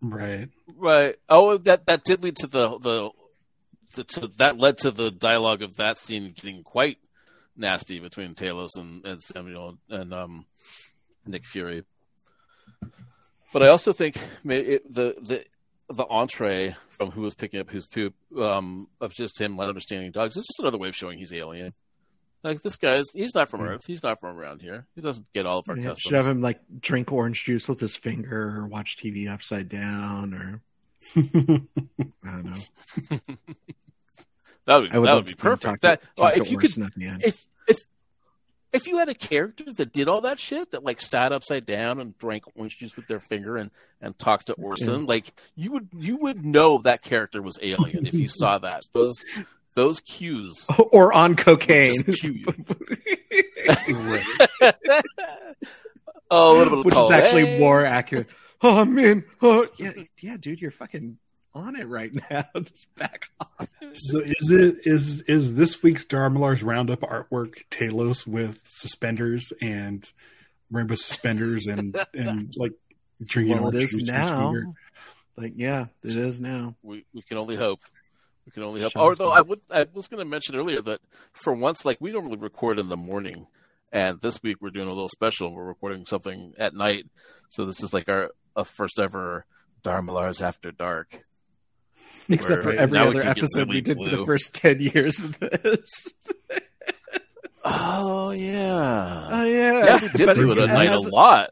[0.00, 0.48] Right.
[0.76, 1.16] Right.
[1.28, 3.10] Oh, that that did lead to the the,
[3.94, 6.98] the to, that led to the dialogue of that scene getting quite
[7.56, 10.46] nasty between Talos and, and Samuel and um,
[11.26, 11.84] Nick Fury.
[13.52, 15.44] But I also think it, the the
[15.90, 20.12] the entree from who was picking up whose poop um, of just him not understanding
[20.12, 21.72] dogs is just another way of showing he's alien.
[22.44, 23.72] Like this guy's, he's not from Yeah.
[23.72, 23.86] Earth.
[23.86, 24.86] He's not from around here.
[24.94, 26.00] He doesn't get all of our yeah, customs.
[26.00, 30.34] should have him like drink orange juice with his finger, or watch TV upside down,
[30.34, 30.60] or
[31.16, 31.20] I
[32.24, 33.18] don't know.
[34.66, 35.62] That would, I would that would be to see him perfect.
[35.62, 37.78] talk That to, well, if you could Orson at the if if
[38.72, 41.98] if you had a character that did all that shit that like sat upside down
[42.00, 43.70] and drank orange juice with their finger and
[44.00, 48.14] and talked to Orson, like you would you would know that character was alien if
[48.14, 48.84] you saw that.
[48.92, 49.24] Those
[49.78, 50.66] those cues.
[50.92, 52.44] or on cocaine, Just cue you.
[56.30, 57.60] oh, a little bit of which is actually Colette.
[57.60, 58.28] more accurate.
[58.60, 61.18] Oh man, oh yeah, yeah, dude, you're fucking
[61.54, 62.44] on it right now.
[62.60, 63.68] Just back off.
[63.92, 70.04] so is it is is this week's Dharmalars Roundup artwork Talos with suspenders and
[70.70, 72.72] rainbow suspenders and and like
[73.24, 74.24] drinking Well, it orange is juice from his
[74.64, 74.74] now.
[75.36, 76.74] Like, yeah, it is now.
[76.82, 77.78] We we can only hope.
[78.48, 78.94] We can only help.
[78.94, 79.38] Sean's Although back.
[79.38, 81.00] I would, I was going to mention earlier that
[81.34, 83.46] for once, like we normally record in the morning,
[83.92, 85.52] and this week we're doing a little special.
[85.52, 87.04] We're recording something at night,
[87.50, 89.44] so this is like our a first ever
[89.84, 91.26] Dharmalars After Dark.
[92.30, 94.54] Except for every now we other can get episode we really did for the first
[94.54, 96.14] ten years of this.
[97.70, 101.50] Oh yeah, Oh yeah, yeah, we did But do it at night a lot.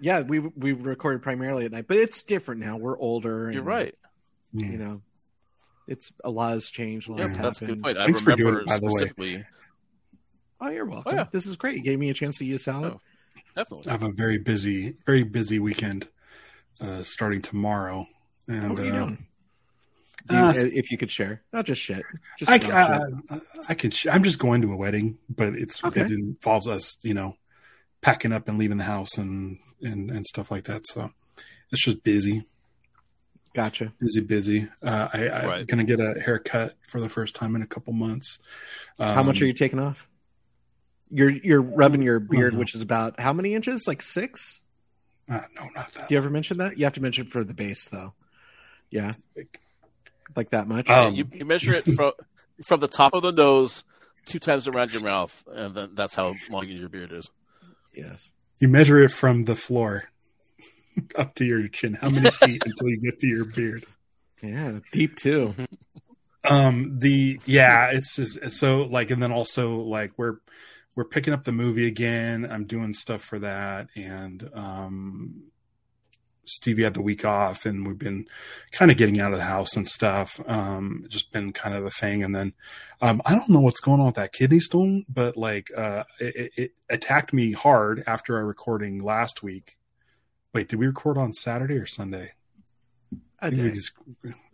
[0.00, 2.78] Yeah, we we recorded primarily at night, but it's different now.
[2.78, 3.46] We're older.
[3.46, 3.94] And, You're right.
[4.54, 4.68] Yeah.
[4.68, 5.02] You know,
[5.86, 7.08] it's a lot has changed.
[7.08, 7.82] A lot Yes, has that's a happened.
[7.82, 7.98] good point.
[7.98, 9.46] I Thanks for doing it, by the way.
[10.60, 11.12] Oh, you're welcome.
[11.12, 11.26] Oh, yeah.
[11.30, 11.76] This is great.
[11.76, 12.94] You gave me a chance to eat a salad.
[12.94, 13.00] Oh.
[13.56, 13.88] Definitely.
[13.88, 16.08] I have a very busy, very busy weekend
[16.80, 18.06] uh, starting tomorrow.
[18.48, 19.26] And what are you uh, doing?
[20.26, 22.02] Do you, uh, if you could share, not just shit.
[22.38, 23.42] Just I, raw I, shit.
[23.68, 23.90] I can.
[23.90, 26.00] sh- I'm just going to a wedding, but it's Okay.
[26.00, 27.36] it involves us, you know,
[28.00, 30.86] packing up and leaving the house and and and stuff like that.
[30.86, 31.10] So
[31.70, 32.44] it's just busy,
[33.54, 33.92] Gotcha.
[34.00, 34.68] busy, busy.
[34.82, 35.66] Uh, I, I'm Right.
[35.66, 38.38] gonna get a haircut for the first time in a couple months.
[38.98, 40.08] How much Um, are you taking off?
[41.10, 43.86] You're you're rubbing your beard, which is about how many inches?
[43.86, 44.60] Like six?
[45.30, 46.08] Uh, no, not that.
[46.08, 46.76] Do you ever mention that?
[46.78, 48.14] You have to mention for the base, though.
[48.90, 49.12] Yeah,
[50.36, 50.90] like that much.
[50.90, 52.12] Um, you, you measure it from
[52.64, 53.84] from the top of the nose
[54.26, 57.30] two times around your mouth, and then that's how long your beard is.
[57.94, 58.32] yes.
[58.58, 60.04] You measure it from the floor
[61.16, 61.94] up to your chin.
[61.94, 63.84] How many feet until you get to your beard?
[64.42, 65.54] Yeah, deep too.
[66.44, 70.36] um the yeah it's just so like and then also like we're
[70.94, 75.44] we're picking up the movie again i'm doing stuff for that and um
[76.44, 78.26] stevie had the week off and we've been
[78.72, 81.90] kind of getting out of the house and stuff um just been kind of a
[81.90, 82.52] thing and then
[83.00, 86.52] um i don't know what's going on with that kidney stone but like uh it,
[86.56, 89.78] it attacked me hard after our recording last week
[90.54, 92.32] Wait, did we record on Saturday or Sunday?
[93.40, 93.74] I think we did.
[93.74, 93.92] just-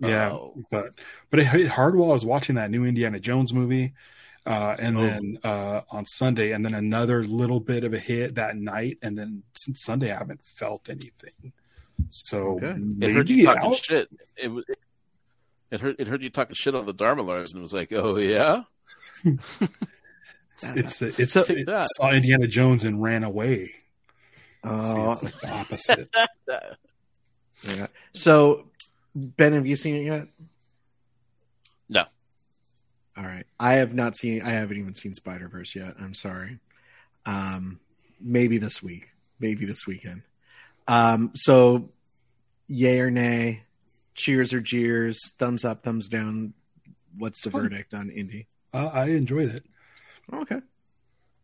[0.01, 0.55] yeah, Oh.
[0.71, 0.95] but
[1.31, 3.93] but it hit hard while I was watching that new Indiana Jones movie,
[4.47, 5.01] uh, and Oh.
[5.03, 9.17] then uh, on Sunday, and then another little bit of a hit that night, and
[9.17, 11.53] then since Sunday I haven't felt anything.
[12.09, 12.71] So Okay.
[12.71, 14.09] It maybe heard you talking I'll- shit.
[14.37, 14.65] It, was-
[15.71, 18.17] it heard it heard you talking shit on the Dharmalars, and it was like, oh
[18.17, 18.63] yeah,
[20.63, 21.87] it's it's, So- it that.
[21.97, 23.75] saw Indiana Jones and ran away.
[24.65, 26.15] Oh, See, it's like the opposite.
[27.63, 27.87] yeah.
[28.13, 28.67] So,
[29.15, 30.29] Ben, have you seen it yet?
[31.89, 32.05] No.
[33.17, 33.45] All right.
[33.59, 34.43] I have not seen.
[34.43, 35.95] I haven't even seen Spider Verse yet.
[36.01, 36.59] I'm sorry.
[37.27, 37.81] Um,
[38.21, 39.13] maybe this week.
[39.39, 40.23] Maybe this weekend.
[40.87, 41.89] Um, so,
[42.69, 43.63] yay or nay?
[44.15, 45.19] Cheers or jeers?
[45.39, 45.83] Thumbs up?
[45.83, 46.53] Thumbs down?
[47.17, 47.63] What's the Fun.
[47.63, 48.47] verdict on Indy?
[48.73, 49.65] uh, I enjoyed it.
[50.33, 50.61] Okay.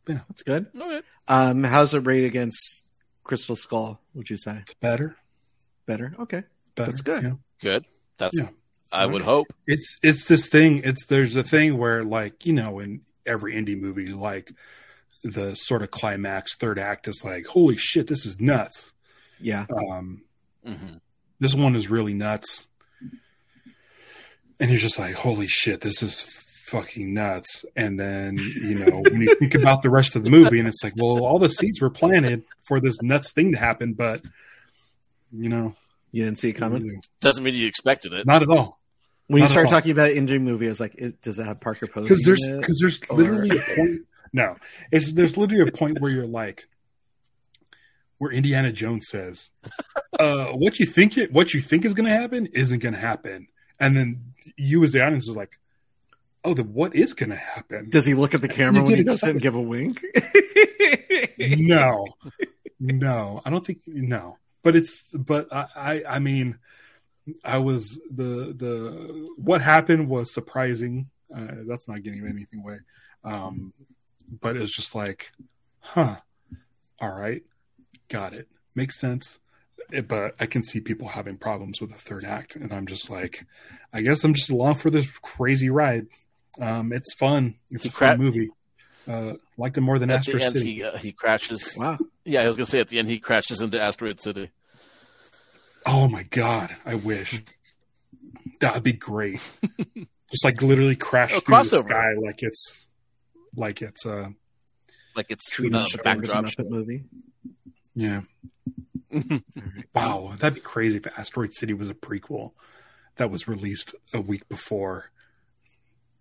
[0.06, 0.20] Yeah.
[0.28, 0.66] that's good.
[0.80, 1.02] okay.
[1.26, 2.84] Um, how's it rate against
[3.26, 4.00] Crystal Skull?
[4.14, 5.16] Would you say Better,
[5.86, 6.14] better?
[6.20, 6.44] Okay.
[6.74, 6.90] better.
[6.90, 7.22] That's good.
[7.24, 7.32] yeah.
[7.60, 7.84] good.
[8.18, 8.48] That's Yeah.
[8.92, 9.48] I would hope.
[9.66, 13.74] it's it's this thing it's there's a thing where like you know in every Indy
[13.74, 14.52] movie like
[15.24, 18.92] the sort of climax third act is like holy shit this is nuts
[19.40, 19.66] Yeah.
[19.90, 20.22] um
[20.64, 20.98] hmm
[21.40, 22.68] this one is really nuts
[24.60, 26.20] and you're just like holy shit this is
[26.68, 30.58] fucking nuts and then you know when you think about the rest of the movie
[30.58, 33.92] and it's like well all the seeds were planted for this nuts thing to happen
[33.92, 34.20] but
[35.32, 35.74] you know
[36.12, 37.00] You didn't see it coming.
[37.20, 38.26] Doesn't mean you expected it.
[38.26, 38.80] not at all
[39.28, 41.44] When you Not at start talking about Indy movie, I was like, it, does it
[41.44, 42.04] have Parker Posey?
[42.04, 42.60] because there's in it?
[42.60, 44.00] because there's Or- literally a point
[44.32, 44.56] no
[44.90, 46.66] it's there's literally a point where you're like
[48.18, 49.50] where indiana jones says
[50.18, 53.00] uh what you think it what you think is going to happen isn't going to
[53.00, 53.46] happen
[53.78, 55.58] and then you as the audience is like
[56.46, 57.90] oh then what is going to happen?
[57.90, 60.00] Does he look at the camera when he does it and give a wink?
[61.38, 62.06] no.
[62.80, 63.40] No.
[63.44, 64.38] I don't think no.
[64.62, 66.58] But it's but i i, I mean
[67.44, 71.08] i was the the what happened was surprising.
[71.36, 72.78] Uh, that's not giving anything away
[73.24, 73.72] um
[74.40, 75.32] but it's just like
[75.80, 76.16] huh.
[77.00, 77.42] All right.
[78.08, 78.48] Got it.
[78.74, 79.38] Makes sense.
[79.92, 83.08] It- but i can see people having problems with the third act and i'm just
[83.08, 83.46] like
[83.92, 86.06] i guess i'm just along for this crazy ride
[86.60, 88.50] um it's fun it's He a fun movie
[89.08, 91.74] uh liked it more than At astro the end, city he uh, he crashes.
[91.76, 91.98] wow.
[92.24, 94.50] Yeah, I was gonna say at the end he crashes into Asteroid City.
[95.86, 97.42] Oh my god, I wish.
[98.60, 99.40] That'd be great.
[100.30, 102.88] Just like literally crash Oh, through the sky like it's
[103.54, 104.30] like it's uh
[105.14, 106.44] Like it's Tweet uh, on the backdrop.
[106.68, 107.04] Movie.
[107.94, 108.22] yeah.
[109.94, 112.52] Wow, that'd be crazy if Asteroid City was a prequel
[113.16, 115.15] that was released a week before the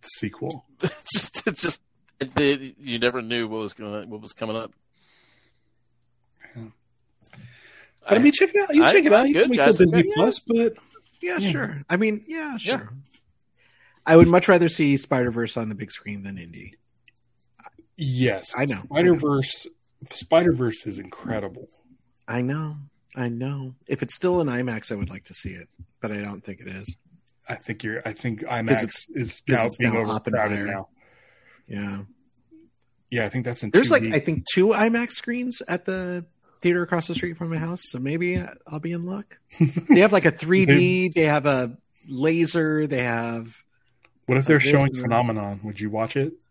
[0.09, 0.65] sequel.
[1.13, 1.81] just just
[2.19, 4.71] it, it- you never knew what was going what was coming up.
[6.55, 6.63] Yeah.
[8.07, 8.75] But I mean, check it out.
[8.75, 9.27] You I- check it out.
[9.27, 9.77] You good, can wait guys.
[9.77, 10.13] till Disney Yeah.
[10.15, 10.73] Plus, but
[11.21, 11.49] Yeah, Yeah.
[11.51, 11.81] sure.
[11.89, 12.77] I mean, yeah, Yeah.
[12.77, 12.93] sure.
[14.05, 16.73] I would much rather see Spider Verse on the big screen than Indy.
[17.97, 18.83] yes, I know.
[18.85, 19.67] Spider Verse.
[20.11, 21.67] Spider Verse is incredible.
[22.27, 22.77] I know.
[23.15, 23.73] I know.
[23.87, 25.69] If it's still in IMAX, I would like to see it,
[26.01, 26.95] but I don't think it is.
[27.47, 28.01] I think you're.
[28.05, 30.87] I think IMAX is now being now overcrowded now.
[31.67, 32.01] Yeah,
[33.09, 33.25] yeah.
[33.25, 33.71] I think that's in.
[33.71, 34.15] There's like weeks.
[34.15, 36.25] I think two IMAX screens at the
[36.61, 39.37] theater across the street from my house, so maybe I'll be in luck.
[39.89, 41.13] they have like a 3D.
[41.13, 41.77] they have a
[42.07, 42.87] laser.
[42.87, 43.55] They have.
[44.25, 45.01] What if they're showing laser.
[45.01, 45.59] Phenomenon?
[45.63, 46.33] Would you watch it?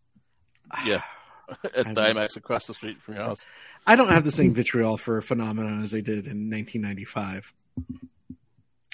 [0.84, 1.02] Yeah,
[1.76, 3.38] at the IMAX across the street from your house.
[3.86, 7.52] I don't have the same vitriol for Phenomenon as I did in 1995.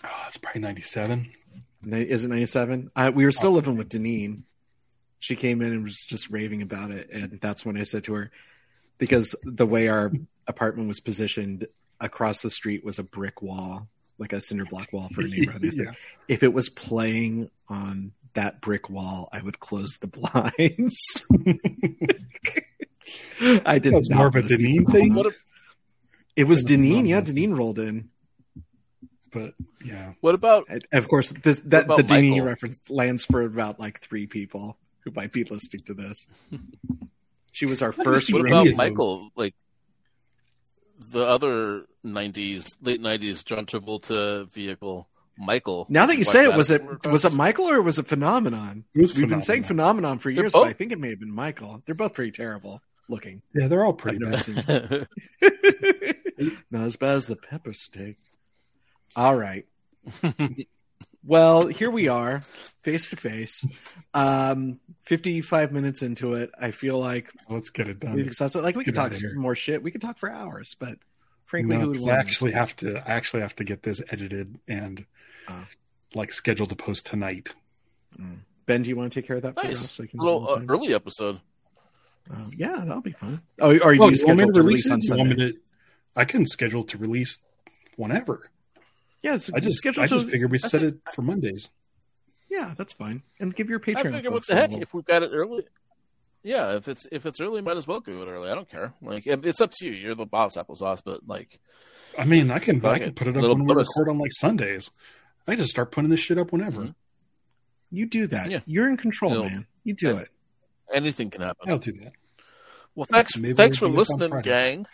[0.05, 1.33] Oh, it's probably 97.
[1.87, 2.91] Is it 97?
[2.95, 3.55] I, we were still oh.
[3.55, 4.43] living with Deneen.
[5.19, 7.11] She came in and was just raving about it.
[7.11, 8.31] And that's when I said to her,
[8.99, 10.13] because the way our
[10.47, 11.67] apartment was positioned
[12.01, 15.63] across the street was a brick wall, like a cinder block wall for a neighborhood.
[15.63, 15.93] Said, yeah.
[16.29, 21.27] If it was playing on that brick wall, I would close the blinds.
[23.67, 25.23] I did That was not more of a Deneen thing?
[26.37, 27.09] It was Deneen.
[27.09, 27.21] Yeah.
[27.21, 28.11] Deneen rolled in.
[29.33, 29.55] But
[29.85, 32.47] yeah, what about And Of course, this, that the about Deneen Michael?
[32.47, 36.27] reference lands for about like three people who might be listening to this.
[37.53, 38.33] She was our Let first.
[38.33, 38.77] what about of.
[38.77, 39.31] Michael?
[39.35, 39.55] Like
[41.11, 45.85] the other '90s, late '90s John Travolta vehicle, Michael.
[45.89, 48.85] Now that you say it, was it was it Michael or was it Phenomenon?
[48.95, 49.65] it was We've been saying.
[49.65, 51.83] Phenomenon for They're years, but I think it may have been Michael.
[51.87, 53.43] They're both pretty terrible looking.
[53.53, 55.09] Yeah, they're all pretty I've bad.
[56.71, 58.17] Not as bad as the pepper steak.
[59.17, 59.67] All right.
[61.23, 62.43] Well, here we are,
[62.83, 63.63] face to face.
[64.15, 68.19] Um, fifty-five minutes into it, I feel like Let's get it we've done.
[68.21, 68.63] exhausted.
[68.63, 69.83] Like we could talk more shit.
[69.83, 70.97] We could talk for hours, but
[71.45, 72.97] Frankly, No, who would 'cause I actually have to.
[73.07, 75.05] I actually have to get this edited and
[75.49, 75.67] Oh.
[76.15, 77.55] like scheduled to post tonight.
[78.19, 78.39] Mm.
[78.65, 79.57] Ben, do you want to take care of that?
[79.57, 79.85] for Nice.
[79.85, 81.41] us so I can A little do it on uh, early episode.
[82.33, 83.43] Uh, yeah, that'll be fun.
[83.61, 84.93] Oh, are you Well, you want me scheduled to release it?
[84.93, 85.53] on You want me Sunday?
[85.53, 85.59] to-
[86.17, 87.41] I can schedule to release
[87.97, 88.49] whenever.
[89.23, 90.95] Yeah, it's I just scheduled I just to- figured we that's set it.
[90.95, 91.71] it for Mondays.
[92.49, 93.23] Yeah, that's fine.
[93.39, 94.13] And give your I Patreon.
[94.13, 94.71] figure, what the heck?
[94.71, 95.65] little- If we've got it early,
[96.43, 96.77] yeah.
[96.77, 98.51] If it's if it's early, might as well do it early.
[98.51, 98.95] I don't care.
[99.03, 99.93] Like it's up to you.
[99.93, 101.03] You're the boss, applesauce.
[101.05, 101.61] But like,
[102.19, 104.33] I mean, I can I can put it up Little when we record on like
[104.33, 104.91] Sundays.
[105.47, 106.81] I just start putting this shit up whenever.
[106.83, 106.95] Mhm.
[107.91, 108.51] You do that.
[108.51, 108.61] Yeah.
[108.67, 109.67] You're in control, You'll- man.
[109.85, 110.21] You do Yeah.
[110.21, 110.29] it.
[110.93, 111.71] anything can happen.
[111.71, 112.13] I'll do that.
[112.97, 114.87] Well, thanks Maybe thanks we'll for do this on listening, gang.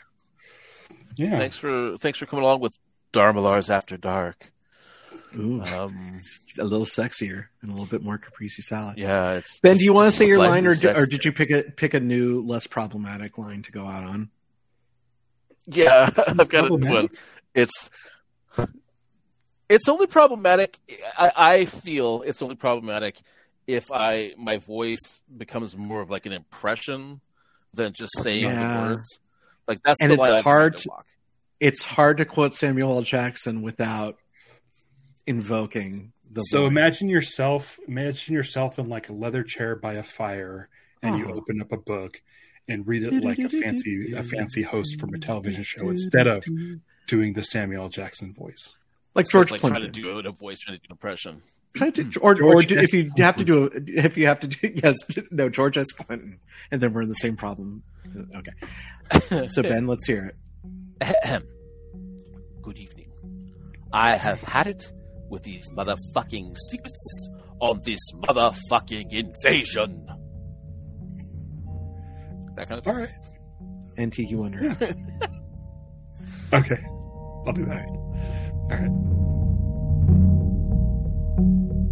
[1.17, 1.39] Yeah.
[1.39, 2.79] Thanks for thanks for coming along with
[3.13, 4.53] Dharmalar's After Dark.
[5.39, 6.21] Ooh, Um,
[6.59, 8.97] a little sexier and a little bit more caprese salad.
[8.99, 11.33] yeah, it's Ben, do you want to say your line, or, do, or did you
[11.33, 14.31] pick a pick a new, less problematic line to go out on?
[15.67, 17.09] Yeah, I've got a one.
[17.55, 17.91] It's
[19.69, 20.79] it's only problematic.
[21.19, 23.19] I, I feel it's only problematic
[23.67, 27.21] if I my voice becomes more of like an impression
[27.75, 28.85] than just saying Yeah.
[28.85, 29.21] the words.
[29.67, 30.91] Like that's And the it's line I'm trying hard to to-.
[31.61, 33.03] It's hard to quote Samuel L.
[33.03, 34.17] Jackson without
[35.27, 36.43] invoking the.
[36.43, 36.71] So voice.
[36.71, 40.69] imagine yourself imagine yourself in like a leather chair by a fire
[41.03, 41.35] and you Oh.
[41.35, 42.21] open up a book
[42.69, 46.45] and read it like a fancy a fancy host from a television show instead of
[47.07, 47.89] doing the Samuel L.
[47.89, 48.79] Jackson voice.
[49.15, 49.93] like George it's like trying Clinton.
[49.93, 51.43] to do it a voice, trying to do an impression.
[51.75, 52.25] Try to, mm-hmm.
[52.25, 54.97] or or do, if you have to do a, if you have to do yes
[55.31, 55.93] no George S.
[55.93, 56.41] Clinton
[56.71, 57.83] and then we're in the same problem.
[58.37, 60.37] Okay, so Ben, let's hear it.
[62.63, 63.13] Good evening.
[63.93, 64.93] I have had it
[65.29, 67.29] with these motherfucking secrets
[67.61, 70.07] on this motherfucking invasion.
[72.57, 72.95] That kind of thing.
[72.95, 73.11] All right.
[73.99, 74.63] And Tiki Wonder.
[74.63, 74.93] Yeah.
[76.59, 76.87] okay.
[77.47, 77.87] I'll do that.
[77.87, 78.91] All right.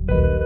[0.08, 0.40] All right.